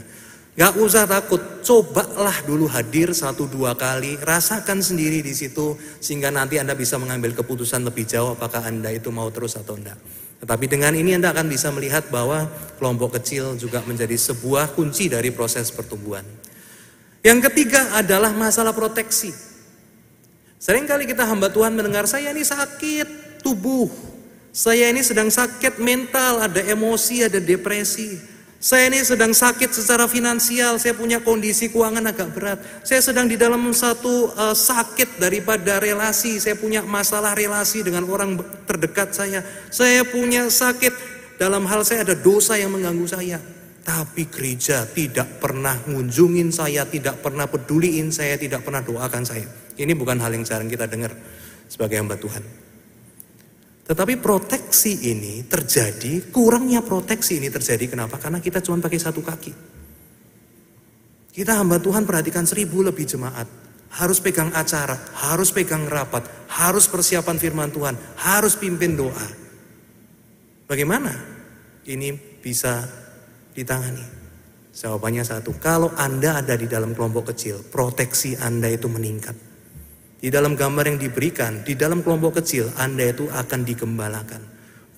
Gak 0.58 0.74
usah 0.74 1.06
takut, 1.06 1.62
cobalah 1.62 2.34
dulu 2.42 2.66
hadir 2.66 3.14
satu 3.14 3.46
dua 3.46 3.78
kali, 3.78 4.18
rasakan 4.18 4.82
sendiri 4.82 5.22
di 5.22 5.30
situ 5.30 5.78
sehingga 6.02 6.34
nanti 6.34 6.58
Anda 6.58 6.74
bisa 6.74 6.98
mengambil 6.98 7.30
keputusan 7.30 7.86
lebih 7.86 8.02
jauh 8.02 8.34
apakah 8.34 8.66
Anda 8.66 8.90
itu 8.90 9.14
mau 9.14 9.30
terus 9.30 9.54
atau 9.54 9.78
enggak. 9.78 9.94
Tetapi 10.42 10.66
dengan 10.66 10.98
ini 10.98 11.14
Anda 11.14 11.30
akan 11.30 11.46
bisa 11.46 11.70
melihat 11.70 12.10
bahwa 12.10 12.50
kelompok 12.74 13.22
kecil 13.22 13.54
juga 13.54 13.86
menjadi 13.86 14.18
sebuah 14.18 14.74
kunci 14.74 15.06
dari 15.06 15.30
proses 15.30 15.70
pertumbuhan. 15.70 16.26
Yang 17.22 17.54
ketiga 17.54 17.94
adalah 17.94 18.34
masalah 18.34 18.74
proteksi. 18.74 19.30
Seringkali 20.58 21.06
kita 21.06 21.22
hamba 21.22 21.54
Tuhan 21.54 21.70
mendengar 21.70 22.10
saya 22.10 22.34
ini 22.34 22.42
sakit 22.42 23.46
tubuh, 23.46 23.86
saya 24.50 24.90
ini 24.90 25.06
sedang 25.06 25.30
sakit 25.30 25.78
mental, 25.78 26.50
ada 26.50 26.58
emosi, 26.66 27.30
ada 27.30 27.38
depresi. 27.38 28.37
Saya 28.58 28.90
ini 28.90 28.98
sedang 29.06 29.30
sakit 29.30 29.70
secara 29.70 30.10
finansial, 30.10 30.82
saya 30.82 30.90
punya 30.90 31.22
kondisi 31.22 31.70
keuangan 31.70 32.10
agak 32.10 32.34
berat. 32.34 32.58
Saya 32.82 32.98
sedang 32.98 33.30
di 33.30 33.38
dalam 33.38 33.70
satu 33.70 34.34
uh, 34.34 34.50
sakit 34.50 35.22
daripada 35.22 35.78
relasi, 35.78 36.42
saya 36.42 36.58
punya 36.58 36.82
masalah 36.82 37.38
relasi 37.38 37.86
dengan 37.86 38.02
orang 38.10 38.34
terdekat 38.66 39.14
saya. 39.14 39.46
Saya 39.70 40.02
punya 40.02 40.50
sakit 40.50 40.90
dalam 41.38 41.70
hal 41.70 41.86
saya 41.86 42.02
ada 42.02 42.18
dosa 42.18 42.58
yang 42.58 42.74
mengganggu 42.74 43.06
saya. 43.06 43.38
Tapi 43.86 44.26
gereja 44.26 44.90
tidak 44.90 45.38
pernah 45.38 45.78
ngunjungin 45.86 46.50
saya, 46.50 46.82
tidak 46.82 47.22
pernah 47.22 47.46
peduliin 47.46 48.10
saya, 48.10 48.34
tidak 48.34 48.66
pernah 48.66 48.82
doakan 48.82 49.22
saya. 49.22 49.46
Ini 49.78 49.94
bukan 49.94 50.18
hal 50.18 50.34
yang 50.34 50.42
jarang 50.42 50.66
kita 50.66 50.90
dengar 50.90 51.14
sebagai 51.70 51.94
hamba 51.94 52.18
Tuhan. 52.18 52.67
Tetapi 53.88 54.20
proteksi 54.20 55.08
ini 55.08 55.48
terjadi, 55.48 56.28
kurangnya 56.28 56.84
proteksi 56.84 57.40
ini 57.40 57.48
terjadi 57.48 57.88
kenapa? 57.88 58.20
Karena 58.20 58.36
kita 58.36 58.60
cuma 58.60 58.76
pakai 58.84 59.00
satu 59.00 59.24
kaki. 59.24 59.52
Kita 61.32 61.56
hamba 61.56 61.80
Tuhan 61.80 62.04
perhatikan 62.04 62.44
seribu 62.44 62.84
lebih 62.84 63.08
jemaat. 63.08 63.48
Harus 63.88 64.20
pegang 64.20 64.52
acara, 64.52 64.92
harus 65.16 65.48
pegang 65.48 65.88
rapat, 65.88 66.28
harus 66.52 66.84
persiapan 66.84 67.40
firman 67.40 67.72
Tuhan, 67.72 67.96
harus 68.20 68.60
pimpin 68.60 68.92
doa. 68.92 69.28
Bagaimana 70.68 71.16
ini 71.88 72.12
bisa 72.44 72.84
ditangani? 73.56 74.04
Jawabannya 74.76 75.24
satu, 75.24 75.56
kalau 75.56 75.88
Anda 75.96 76.44
ada 76.44 76.60
di 76.60 76.68
dalam 76.68 76.92
kelompok 76.92 77.32
kecil, 77.32 77.64
proteksi 77.72 78.36
Anda 78.36 78.68
itu 78.68 78.84
meningkat. 78.84 79.47
Di 80.18 80.34
dalam 80.34 80.58
gambar 80.58 80.90
yang 80.90 80.98
diberikan, 80.98 81.62
di 81.62 81.78
dalam 81.78 82.02
kelompok 82.02 82.42
kecil 82.42 82.66
Anda 82.74 83.14
itu 83.14 83.30
akan 83.30 83.60
digembalakan. 83.62 84.42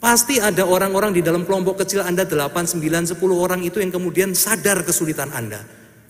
Pasti 0.00 0.40
ada 0.40 0.64
orang-orang 0.64 1.12
di 1.12 1.20
dalam 1.20 1.44
kelompok 1.44 1.84
kecil 1.84 2.00
Anda 2.00 2.24
8, 2.24 2.80
9, 2.80 3.12
10 3.12 3.20
orang 3.36 3.60
itu 3.60 3.84
yang 3.84 3.92
kemudian 3.92 4.32
sadar 4.32 4.80
kesulitan 4.80 5.28
Anda. 5.28 5.60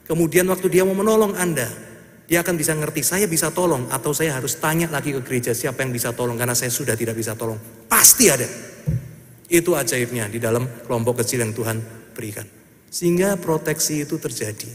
Kemudian 0.06 0.46
waktu 0.46 0.70
dia 0.70 0.86
mau 0.86 0.94
menolong 0.94 1.34
Anda, 1.34 1.66
dia 2.30 2.46
akan 2.46 2.54
bisa 2.54 2.70
ngerti 2.78 3.02
saya 3.02 3.26
bisa 3.26 3.50
tolong 3.50 3.90
atau 3.90 4.14
saya 4.14 4.38
harus 4.38 4.54
tanya 4.62 4.86
lagi 4.86 5.10
ke 5.10 5.18
gereja 5.26 5.50
siapa 5.50 5.82
yang 5.82 5.90
bisa 5.90 6.14
tolong 6.14 6.38
karena 6.38 6.54
saya 6.54 6.70
sudah 6.70 6.94
tidak 6.94 7.18
bisa 7.18 7.34
tolong. 7.34 7.58
Pasti 7.90 8.30
ada. 8.30 8.46
Itu 9.50 9.74
ajaibnya 9.74 10.30
di 10.30 10.38
dalam 10.38 10.86
kelompok 10.86 11.26
kecil 11.26 11.42
yang 11.42 11.50
Tuhan 11.50 11.82
berikan. 12.14 12.46
Sehingga 12.86 13.34
proteksi 13.42 14.06
itu 14.06 14.22
terjadi. 14.22 14.70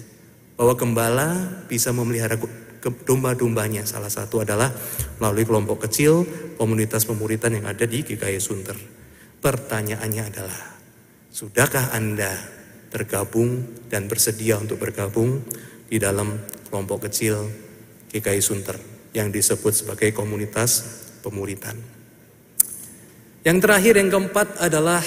Bahwa 0.60 0.76
gembala 0.76 1.64
bisa 1.72 1.96
memelihara 1.96 2.36
domba-dombanya. 2.86 3.88
Salah 3.90 4.14
satu 4.14 4.46
adalah 4.46 4.70
melalui 5.18 5.48
kelompok 5.48 5.90
kecil 5.90 6.28
komunitas 6.60 7.10
pemuritan 7.10 7.58
yang 7.58 7.66
ada 7.66 7.90
di 7.90 8.06
GKI 8.06 8.38
Sunter. 8.38 8.78
Pertanyaannya 9.42 10.24
adalah, 10.26 10.62
sudahkah 11.34 11.94
Anda 11.94 12.34
tergabung 12.94 13.66
dan 13.90 14.06
bersedia 14.06 14.62
untuk 14.62 14.80
bergabung 14.82 15.42
di 15.90 15.98
dalam 15.98 16.40
kelompok 16.70 17.10
kecil 17.10 17.50
GKI 18.14 18.42
Sunter 18.42 18.78
yang 19.12 19.34
disebut 19.34 19.74
sebagai 19.74 20.14
komunitas 20.14 21.04
pemuritan. 21.26 21.76
Yang 23.46 23.58
terakhir 23.62 23.94
yang 24.02 24.10
keempat 24.10 24.48
adalah 24.58 25.06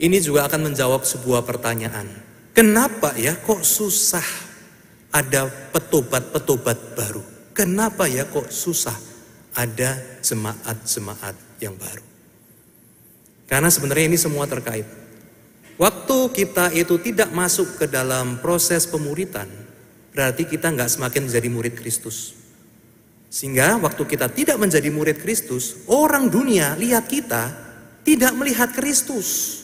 ini 0.00 0.20
juga 0.20 0.48
akan 0.48 0.72
menjawab 0.72 1.04
sebuah 1.04 1.44
pertanyaan. 1.44 2.08
Kenapa 2.56 3.12
ya 3.20 3.36
kok 3.36 3.60
susah 3.60 4.45
ada 5.12 5.48
petobat-petobat 5.72 6.78
baru. 6.98 7.22
Kenapa 7.56 8.04
ya 8.06 8.28
kok 8.28 8.52
susah 8.52 8.94
ada 9.56 9.96
jemaat-jemaat 10.20 11.62
yang 11.62 11.74
baru? 11.74 12.04
Karena 13.46 13.70
sebenarnya 13.70 14.10
ini 14.10 14.18
semua 14.18 14.44
terkait. 14.50 14.84
Waktu 15.76 16.18
kita 16.32 16.72
itu 16.72 16.96
tidak 17.00 17.30
masuk 17.36 17.78
ke 17.80 17.86
dalam 17.86 18.40
proses 18.40 18.88
pemuritan, 18.88 19.46
berarti 20.12 20.48
kita 20.48 20.72
nggak 20.72 20.88
semakin 20.88 21.28
menjadi 21.28 21.48
murid 21.52 21.74
Kristus. 21.76 22.32
Sehingga 23.28 23.76
waktu 23.76 24.02
kita 24.08 24.32
tidak 24.32 24.56
menjadi 24.56 24.88
murid 24.88 25.20
Kristus, 25.20 25.84
orang 25.92 26.32
dunia 26.32 26.72
lihat 26.80 27.04
kita 27.04 27.52
tidak 28.06 28.32
melihat 28.32 28.72
Kristus. 28.72 29.60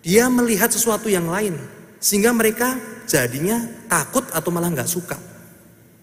Dia 0.00 0.32
melihat 0.32 0.72
sesuatu 0.72 1.12
yang 1.12 1.28
lain. 1.28 1.58
Sehingga 2.04 2.36
mereka 2.36 2.76
jadinya 3.08 3.64
takut 3.88 4.28
atau 4.28 4.52
malah 4.52 4.68
nggak 4.68 4.84
suka. 4.84 5.16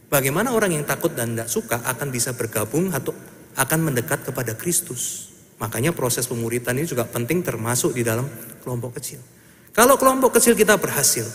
Bagaimana 0.09 0.49
orang 0.49 0.73
yang 0.73 0.81
takut 0.81 1.13
dan 1.13 1.37
nggak 1.37 1.45
suka 1.45 1.77
akan 1.85 2.09
bisa 2.09 2.33
bergabung 2.33 2.89
atau 2.89 3.13
akan 3.53 3.79
mendekat 3.85 4.25
kepada 4.25 4.57
Kristus. 4.57 5.29
Makanya 5.61 5.93
proses 5.93 6.25
pemuritan 6.25 6.73
ini 6.73 6.89
juga 6.89 7.05
penting 7.05 7.45
termasuk 7.45 7.93
di 7.93 8.01
dalam 8.01 8.25
kelompok 8.65 8.97
kecil. 8.97 9.21
Kalau 9.77 9.93
kelompok 9.93 10.41
kecil 10.41 10.57
kita 10.57 10.73
berhasil, 10.81 11.29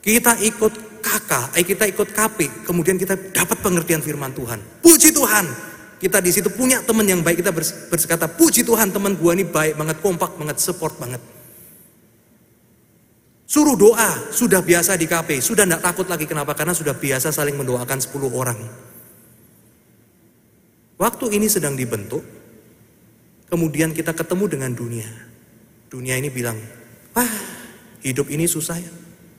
kita 0.00 0.40
ikut 0.40 1.04
kakak, 1.04 1.52
eh 1.60 1.68
kita 1.68 1.84
ikut 1.84 2.08
KP, 2.08 2.64
kemudian 2.64 2.96
kita 2.96 3.12
dapat 3.12 3.60
pengertian 3.60 4.00
firman 4.00 4.32
Tuhan. 4.32 4.80
Puji 4.80 5.12
Tuhan, 5.12 5.46
kita 6.00 6.24
di 6.24 6.32
situ 6.32 6.48
punya 6.48 6.80
teman 6.80 7.04
yang 7.04 7.20
baik, 7.20 7.44
kita 7.44 7.52
berkata, 7.52 8.24
puji 8.24 8.64
Tuhan 8.64 8.88
teman 8.88 9.20
gua 9.20 9.36
ini 9.36 9.44
baik 9.44 9.76
banget, 9.76 10.00
kompak 10.00 10.32
banget, 10.40 10.56
support 10.58 10.96
banget. 10.96 11.20
Suruh 13.48 13.80
doa, 13.80 14.28
sudah 14.28 14.60
biasa 14.60 15.00
di 15.00 15.08
KP, 15.08 15.40
sudah 15.40 15.64
tidak 15.64 15.80
takut 15.80 16.04
lagi. 16.04 16.28
Kenapa? 16.28 16.52
Karena 16.52 16.76
sudah 16.76 16.92
biasa 16.92 17.32
saling 17.32 17.56
mendoakan 17.56 17.96
10 17.96 18.28
orang. 18.28 18.60
Waktu 21.00 21.24
ini 21.32 21.48
sedang 21.48 21.72
dibentuk, 21.72 22.20
kemudian 23.48 23.96
kita 23.96 24.12
ketemu 24.12 24.44
dengan 24.52 24.76
dunia. 24.76 25.08
Dunia 25.88 26.20
ini 26.20 26.28
bilang, 26.28 26.60
wah 27.16 27.32
hidup 28.04 28.28
ini 28.28 28.44
susah 28.44 28.76
ya. 28.76 28.92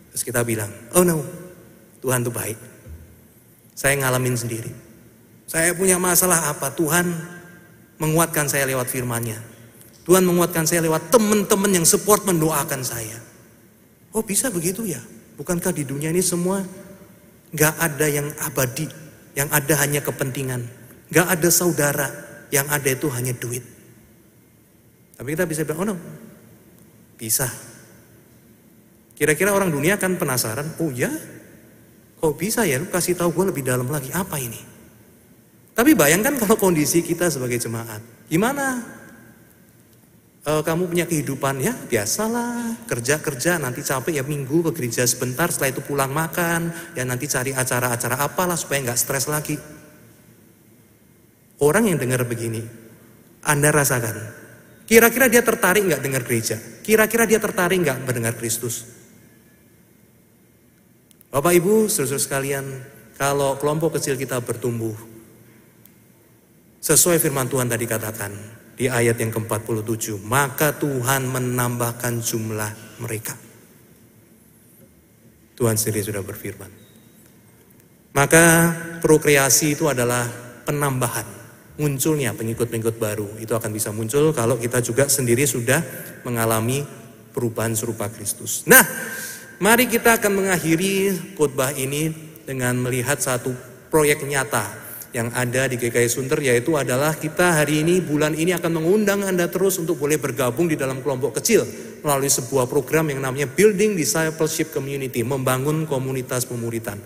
Terus 0.10 0.26
kita 0.26 0.42
bilang, 0.42 0.74
oh 0.98 1.06
no, 1.06 1.22
Tuhan 2.02 2.26
tuh 2.26 2.34
baik. 2.34 2.58
Saya 3.78 3.94
ngalamin 4.02 4.34
sendiri. 4.34 4.74
Saya 5.46 5.78
punya 5.78 6.02
masalah 6.02 6.50
apa? 6.50 6.74
Tuhan 6.74 7.14
menguatkan 8.02 8.50
saya 8.50 8.66
lewat 8.66 8.90
firman-Nya. 8.90 9.38
Tuhan 10.02 10.26
menguatkan 10.26 10.66
saya 10.66 10.82
lewat 10.82 11.14
teman-teman 11.14 11.78
yang 11.78 11.86
support 11.86 12.26
mendoakan 12.26 12.82
saya. 12.82 13.29
Oh 14.14 14.26
bisa 14.26 14.50
begitu 14.50 14.86
ya? 14.86 15.02
Bukankah 15.38 15.72
di 15.72 15.86
dunia 15.86 16.10
ini 16.10 16.20
semua 16.20 16.66
gak 17.54 17.76
ada 17.80 18.08
yang 18.10 18.28
abadi, 18.44 18.90
yang 19.38 19.50
ada 19.54 19.74
hanya 19.80 20.02
kepentingan. 20.02 20.66
Gak 21.10 21.28
ada 21.30 21.50
saudara, 21.50 22.08
yang 22.50 22.66
ada 22.70 22.90
itu 22.90 23.08
hanya 23.14 23.34
duit. 23.38 23.64
Tapi 25.18 25.36
kita 25.36 25.46
bisa 25.46 25.62
bilang, 25.66 25.80
oh 25.84 25.88
no, 25.94 25.96
bisa. 27.20 27.48
Kira-kira 29.20 29.52
orang 29.52 29.68
dunia 29.68 30.00
kan 30.00 30.16
penasaran, 30.16 30.80
oh 30.80 30.92
ya, 30.96 31.12
kok 32.20 32.36
bisa 32.40 32.64
ya 32.64 32.80
lu 32.80 32.88
kasih 32.88 33.20
tahu 33.20 33.36
gue 33.36 33.46
lebih 33.52 33.64
dalam 33.68 33.88
lagi, 33.92 34.10
apa 34.16 34.40
ini? 34.40 34.60
Tapi 35.76 35.96
bayangkan 35.96 36.36
kalau 36.36 36.60
kondisi 36.60 37.04
kita 37.04 37.32
sebagai 37.32 37.60
jemaat, 37.60 38.00
gimana? 38.28 38.99
E, 40.40 40.52
kamu 40.64 40.88
punya 40.88 41.04
kehidupan 41.04 41.60
ya 41.60 41.76
biasalah, 41.76 42.88
kerja-kerja, 42.88 43.60
nanti 43.60 43.84
capek 43.84 44.20
ya 44.20 44.24
minggu 44.24 44.64
ke 44.68 44.72
gereja 44.72 45.04
sebentar, 45.04 45.52
setelah 45.52 45.76
itu 45.76 45.82
pulang 45.84 46.16
makan, 46.16 46.72
ya 46.96 47.04
nanti 47.04 47.28
cari 47.28 47.52
acara-acara 47.52 48.24
apalah 48.24 48.56
supaya 48.56 48.88
nggak 48.88 49.00
stres 49.00 49.28
lagi. 49.28 49.60
Orang 51.60 51.92
yang 51.92 52.00
dengar 52.00 52.24
begini, 52.24 52.64
Anda 53.44 53.68
rasakan, 53.76 54.16
kira-kira 54.88 55.28
dia 55.28 55.44
tertarik 55.44 55.84
nggak 55.84 56.00
dengar 56.00 56.24
gereja? 56.24 56.56
Kira-kira 56.88 57.28
dia 57.28 57.44
tertarik 57.44 57.84
nggak 57.84 58.08
mendengar 58.08 58.40
Kristus? 58.40 58.88
Bapak 61.30 61.52
Ibu, 61.52 61.92
saudara 61.92 62.16
sekalian, 62.16 62.66
kalau 63.20 63.60
kelompok 63.60 64.00
kecil 64.00 64.16
kita 64.16 64.40
bertumbuh, 64.40 64.96
sesuai 66.80 67.20
firman 67.20 67.52
Tuhan 67.52 67.68
tadi 67.68 67.84
katakan 67.84 68.59
di 68.80 68.88
ayat 68.88 69.20
yang 69.20 69.36
ke-47, 69.36 70.24
maka 70.24 70.72
Tuhan 70.72 71.28
menambahkan 71.28 72.24
jumlah 72.24 73.04
mereka. 73.04 73.36
Tuhan 75.60 75.76
sendiri 75.76 76.08
sudah 76.08 76.24
berfirman. 76.24 76.72
Maka 78.16 78.72
prokreasi 79.04 79.76
itu 79.76 79.92
adalah 79.92 80.24
penambahan, 80.64 81.28
munculnya 81.76 82.32
pengikut-pengikut 82.32 82.96
baru. 82.96 83.28
Itu 83.44 83.60
akan 83.60 83.76
bisa 83.76 83.92
muncul 83.92 84.32
kalau 84.32 84.56
kita 84.56 84.80
juga 84.80 85.12
sendiri 85.12 85.44
sudah 85.44 85.84
mengalami 86.24 86.88
perubahan 87.36 87.76
serupa 87.76 88.08
Kristus. 88.08 88.64
Nah, 88.64 88.82
Mari 89.60 89.92
kita 89.92 90.16
akan 90.16 90.40
mengakhiri 90.40 91.12
khotbah 91.36 91.76
ini 91.76 92.16
dengan 92.48 92.80
melihat 92.80 93.20
satu 93.20 93.52
proyek 93.92 94.24
nyata 94.24 94.64
yang 95.10 95.34
ada 95.34 95.66
di 95.66 95.76
GKI 95.78 96.10
Sunter 96.10 96.38
yaitu 96.38 96.78
adalah 96.78 97.18
kita 97.18 97.62
hari 97.62 97.82
ini 97.82 97.98
bulan 97.98 98.38
ini 98.38 98.54
akan 98.54 98.78
mengundang 98.78 99.26
Anda 99.26 99.50
terus 99.50 99.82
untuk 99.82 99.98
boleh 99.98 100.22
bergabung 100.22 100.70
di 100.70 100.78
dalam 100.78 101.02
kelompok 101.02 101.42
kecil 101.42 101.66
melalui 102.06 102.30
sebuah 102.30 102.70
program 102.70 103.10
yang 103.10 103.26
namanya 103.26 103.50
Building 103.50 103.98
Discipleship 103.98 104.72
Community, 104.72 105.26
membangun 105.26 105.90
komunitas 105.90 106.46
pemuritan. 106.46 107.02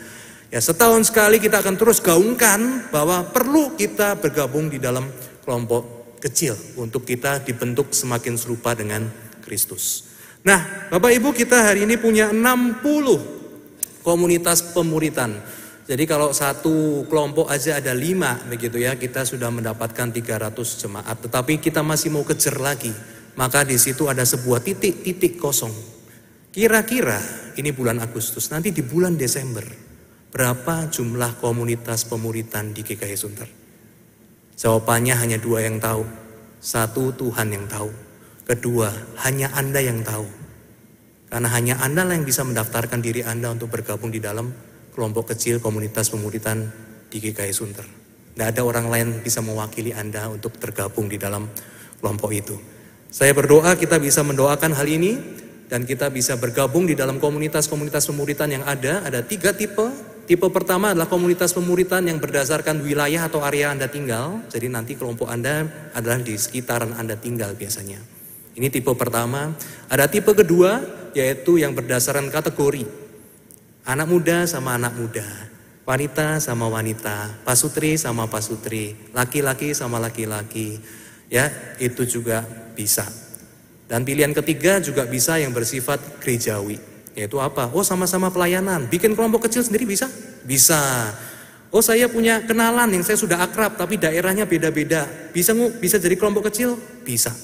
Ya, 0.53 0.61
setahun 0.61 1.09
sekali 1.09 1.41
kita 1.41 1.65
akan 1.65 1.75
terus 1.79 1.97
gaungkan 1.97 2.91
bahwa 2.93 3.25
perlu 3.33 3.73
kita 3.73 4.21
bergabung 4.21 4.69
di 4.69 4.77
dalam 4.77 5.09
kelompok 5.41 6.17
kecil 6.21 6.53
untuk 6.77 7.09
kita 7.09 7.41
dibentuk 7.41 7.89
semakin 7.89 8.37
serupa 8.37 8.77
dengan 8.77 9.09
Kristus. 9.41 10.13
Nah, 10.45 10.91
Bapak 10.93 11.09
Ibu 11.09 11.33
kita 11.33 11.71
hari 11.71 11.89
ini 11.89 11.97
punya 11.97 12.29
60 12.29 14.03
komunitas 14.05 14.61
pemuritan. 14.75 15.39
Jadi 15.83 16.07
kalau 16.07 16.31
satu 16.31 17.03
kelompok 17.11 17.51
aja 17.51 17.83
ada 17.83 17.91
lima 17.91 18.39
begitu 18.47 18.79
ya, 18.79 18.95
kita 18.95 19.27
sudah 19.27 19.51
mendapatkan 19.51 20.15
300 20.15 20.55
jemaat. 20.79 21.17
Tetapi 21.19 21.59
kita 21.59 21.83
masih 21.83 22.15
mau 22.15 22.23
kejar 22.23 22.55
lagi. 22.55 22.95
Maka 23.35 23.67
di 23.67 23.75
situ 23.75 24.07
ada 24.07 24.23
sebuah 24.23 24.63
titik-titik 24.63 25.35
kosong. 25.35 25.73
Kira-kira 26.53 27.19
ini 27.59 27.75
bulan 27.75 27.99
Agustus, 27.99 28.47
nanti 28.53 28.71
di 28.71 28.85
bulan 28.85 29.19
Desember, 29.19 29.65
berapa 30.31 30.87
jumlah 30.87 31.41
komunitas 31.41 32.07
pemuritan 32.07 32.71
di 32.71 32.85
GKI 32.85 33.17
Sunter? 33.17 33.49
Jawabannya 34.53 35.17
hanya 35.17 35.37
dua 35.41 35.65
yang 35.65 35.81
tahu. 35.81 36.05
Satu 36.63 37.11
Tuhan 37.11 37.51
yang 37.51 37.65
tahu. 37.67 37.91
Kedua, 38.47 38.87
hanya 39.27 39.51
Anda 39.51 39.83
yang 39.83 39.99
tahu. 40.05 40.29
Karena 41.27 41.49
hanya 41.51 41.81
Anda 41.81 42.07
yang 42.07 42.23
bisa 42.23 42.45
mendaftarkan 42.45 43.01
diri 43.01 43.25
Anda 43.25 43.51
untuk 43.51 43.73
bergabung 43.73 44.13
di 44.13 44.21
dalam 44.21 44.72
kelompok 44.93 45.33
kecil 45.33 45.57
komunitas 45.59 46.13
pemuritan 46.13 46.69
di 47.09 47.17
GKI 47.17 47.53
Sunter. 47.53 47.85
Tidak 48.33 48.47
ada 48.49 48.61
orang 48.65 48.89
lain 48.89 49.07
bisa 49.21 49.45
mewakili 49.45 49.93
Anda 49.93 50.25
untuk 50.29 50.57
tergabung 50.57 51.05
di 51.05 51.21
dalam 51.21 51.45
kelompok 52.01 52.33
itu. 52.33 52.57
Saya 53.13 53.29
berdoa 53.37 53.77
kita 53.77 54.01
bisa 54.01 54.25
mendoakan 54.25 54.73
hal 54.73 54.89
ini 54.89 55.21
dan 55.69 55.85
kita 55.85 56.09
bisa 56.09 56.33
bergabung 56.33 56.89
di 56.89 56.97
dalam 56.97 57.21
komunitas-komunitas 57.21 58.09
pemuritan 58.09 58.49
yang 58.49 58.65
ada. 58.65 59.05
Ada 59.05 59.21
tiga 59.21 59.53
tipe. 59.53 59.85
Tipe 60.23 60.47
pertama 60.49 60.95
adalah 60.95 61.05
komunitas 61.05 61.53
pemuritan 61.53 62.09
yang 62.09 62.17
berdasarkan 62.17 62.81
wilayah 62.81 63.29
atau 63.29 63.45
area 63.45 63.69
Anda 63.69 63.85
tinggal. 63.85 64.41
Jadi 64.49 64.65
nanti 64.71 64.97
kelompok 64.97 65.29
Anda 65.29 65.67
adalah 65.93 66.17
di 66.25 66.33
sekitaran 66.33 66.97
Anda 66.97 67.13
tinggal 67.21 67.53
biasanya. 67.53 68.01
Ini 68.57 68.69
tipe 68.73 68.89
pertama. 68.97 69.53
Ada 69.93 70.09
tipe 70.09 70.33
kedua 70.33 70.81
yaitu 71.13 71.61
yang 71.61 71.77
berdasarkan 71.77 72.33
kategori. 72.33 73.02
Anak 73.83 74.07
muda 74.07 74.47
sama 74.47 74.79
anak 74.79 74.95
muda, 74.95 75.27
wanita 75.83 76.39
sama 76.39 76.71
wanita, 76.71 77.43
pasutri 77.43 77.99
sama 77.99 78.31
pasutri, 78.31 78.95
laki-laki 79.11 79.75
sama 79.75 79.99
laki-laki. 79.99 80.79
Ya, 81.27 81.51
itu 81.83 82.07
juga 82.07 82.47
bisa. 82.79 83.03
Dan 83.91 84.07
pilihan 84.07 84.31
ketiga 84.31 84.79
juga 84.79 85.03
bisa 85.03 85.35
yang 85.35 85.51
bersifat 85.51 85.99
gerejawi. 86.23 86.79
Yaitu 87.13 87.37
apa? 87.43 87.69
Oh 87.75 87.83
sama-sama 87.83 88.31
pelayanan. 88.31 88.87
Bikin 88.87 89.19
kelompok 89.19 89.51
kecil 89.51 89.61
sendiri 89.67 89.83
bisa? 89.83 90.07
Bisa. 90.47 90.79
Oh 91.69 91.83
saya 91.83 92.07
punya 92.07 92.39
kenalan 92.47 92.87
yang 92.89 93.03
saya 93.03 93.19
sudah 93.19 93.43
akrab 93.43 93.75
tapi 93.75 93.99
daerahnya 93.99 94.47
beda-beda. 94.47 95.05
Bisa 95.35 95.51
bisa 95.77 95.99
jadi 95.99 96.15
kelompok 96.15 96.49
kecil? 96.49 96.79
Bisa. 97.03 97.35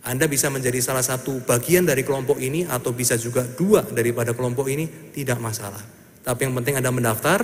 Anda 0.00 0.24
bisa 0.24 0.48
menjadi 0.48 0.80
salah 0.80 1.04
satu 1.04 1.44
bagian 1.44 1.84
dari 1.84 2.00
kelompok 2.00 2.40
ini 2.40 2.64
atau 2.64 2.96
bisa 2.96 3.20
juga 3.20 3.44
dua 3.44 3.84
daripada 3.84 4.32
kelompok 4.32 4.72
ini, 4.72 5.12
tidak 5.12 5.36
masalah. 5.36 5.80
Tapi 6.24 6.48
yang 6.48 6.56
penting 6.56 6.80
Anda 6.80 6.88
mendaftar 6.88 7.40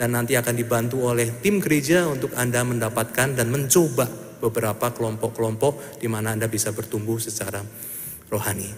dan 0.00 0.16
nanti 0.16 0.32
akan 0.32 0.54
dibantu 0.56 1.04
oleh 1.04 1.42
tim 1.44 1.60
gereja 1.60 2.08
untuk 2.08 2.32
Anda 2.32 2.64
mendapatkan 2.64 3.36
dan 3.36 3.52
mencoba 3.52 4.08
beberapa 4.40 4.88
kelompok-kelompok 4.94 6.00
di 6.00 6.08
mana 6.08 6.32
Anda 6.32 6.48
bisa 6.48 6.72
bertumbuh 6.72 7.20
secara 7.20 7.60
rohani. 8.32 8.70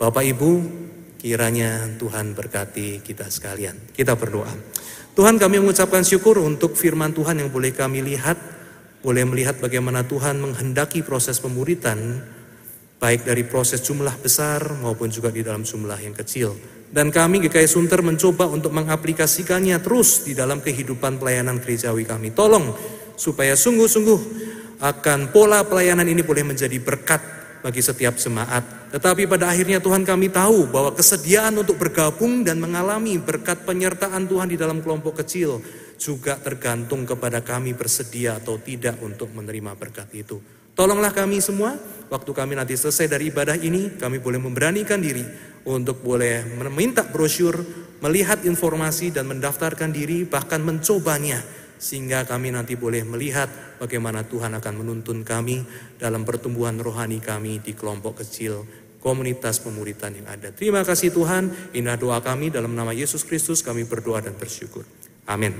Bapak 0.00 0.24
Ibu, 0.24 0.50
kiranya 1.20 1.86
Tuhan 2.00 2.32
berkati 2.32 3.04
kita 3.04 3.28
sekalian. 3.28 3.92
Kita 3.92 4.16
berdoa. 4.16 4.50
Tuhan 5.12 5.36
kami 5.36 5.60
mengucapkan 5.60 6.00
syukur 6.00 6.40
untuk 6.40 6.74
firman 6.74 7.12
Tuhan 7.12 7.44
yang 7.44 7.52
boleh 7.52 7.76
kami 7.76 8.00
lihat, 8.00 8.40
boleh 9.04 9.28
melihat 9.28 9.60
bagaimana 9.60 10.08
Tuhan 10.08 10.40
menghendaki 10.40 11.04
proses 11.04 11.36
pemuritan 11.36 12.24
baik 13.00 13.24
dari 13.24 13.48
proses 13.48 13.80
jumlah 13.80 14.20
besar 14.20 14.76
maupun 14.84 15.08
juga 15.08 15.32
di 15.32 15.40
dalam 15.40 15.64
jumlah 15.64 15.96
yang 15.96 16.12
kecil. 16.12 16.52
Dan 16.90 17.08
kami 17.08 17.40
GKI 17.48 17.70
Sunter 17.70 18.04
mencoba 18.04 18.44
untuk 18.50 18.76
mengaplikasikannya 18.76 19.80
terus 19.80 20.26
di 20.26 20.36
dalam 20.36 20.60
kehidupan 20.60 21.16
pelayanan 21.16 21.62
gerejawi 21.62 22.04
kami. 22.04 22.36
Tolong 22.36 22.76
supaya 23.16 23.56
sungguh-sungguh 23.56 24.20
akan 24.84 25.32
pola 25.32 25.64
pelayanan 25.64 26.04
ini 26.04 26.20
boleh 26.20 26.44
menjadi 26.44 26.76
berkat 26.80 27.40
bagi 27.60 27.84
setiap 27.84 28.16
jemaat 28.16 28.88
Tetapi 28.90 29.28
pada 29.28 29.52
akhirnya 29.52 29.78
Tuhan 29.78 30.02
kami 30.02 30.32
tahu 30.32 30.66
bahwa 30.72 30.96
kesediaan 30.96 31.54
untuk 31.60 31.78
bergabung 31.78 32.42
dan 32.42 32.58
mengalami 32.58 33.20
berkat 33.22 33.62
penyertaan 33.62 34.26
Tuhan 34.26 34.50
di 34.50 34.58
dalam 34.58 34.82
kelompok 34.82 35.22
kecil 35.22 35.62
juga 36.00 36.40
tergantung 36.40 37.06
kepada 37.06 37.38
kami 37.44 37.76
bersedia 37.76 38.40
atau 38.40 38.58
tidak 38.58 38.98
untuk 39.04 39.30
menerima 39.30 39.76
berkat 39.78 40.10
itu. 40.16 40.59
Tolonglah 40.74 41.12
kami 41.12 41.42
semua, 41.42 41.76
waktu 42.08 42.30
kami 42.30 42.56
nanti 42.56 42.74
selesai 42.78 43.10
dari 43.10 43.28
ibadah 43.28 43.58
ini, 43.58 43.98
kami 43.98 44.22
boleh 44.22 44.40
memberanikan 44.40 45.02
diri 45.02 45.22
untuk 45.68 46.00
boleh 46.00 46.46
meminta 46.56 47.04
brosur, 47.04 47.60
melihat 48.00 48.42
informasi 48.48 49.12
dan 49.12 49.28
mendaftarkan 49.28 49.92
diri, 49.92 50.24
bahkan 50.24 50.64
mencobanya 50.64 51.40
sehingga 51.80 52.28
kami 52.28 52.52
nanti 52.52 52.76
boleh 52.76 53.08
melihat 53.08 53.48
bagaimana 53.80 54.28
Tuhan 54.28 54.52
akan 54.52 54.74
menuntun 54.84 55.24
kami 55.24 55.64
dalam 55.96 56.28
pertumbuhan 56.28 56.76
rohani 56.76 57.24
kami 57.24 57.64
di 57.64 57.72
kelompok 57.72 58.20
kecil 58.20 58.68
komunitas 59.00 59.64
pemuritan 59.64 60.12
yang 60.12 60.28
ada. 60.28 60.52
Terima 60.52 60.84
kasih 60.84 61.08
Tuhan, 61.08 61.72
indah 61.72 61.96
doa 61.96 62.20
kami 62.20 62.52
dalam 62.52 62.76
nama 62.76 62.92
Yesus 62.92 63.24
Kristus 63.24 63.64
kami 63.64 63.88
berdoa 63.88 64.20
dan 64.20 64.36
bersyukur. 64.36 64.84
Amin. 65.24 65.56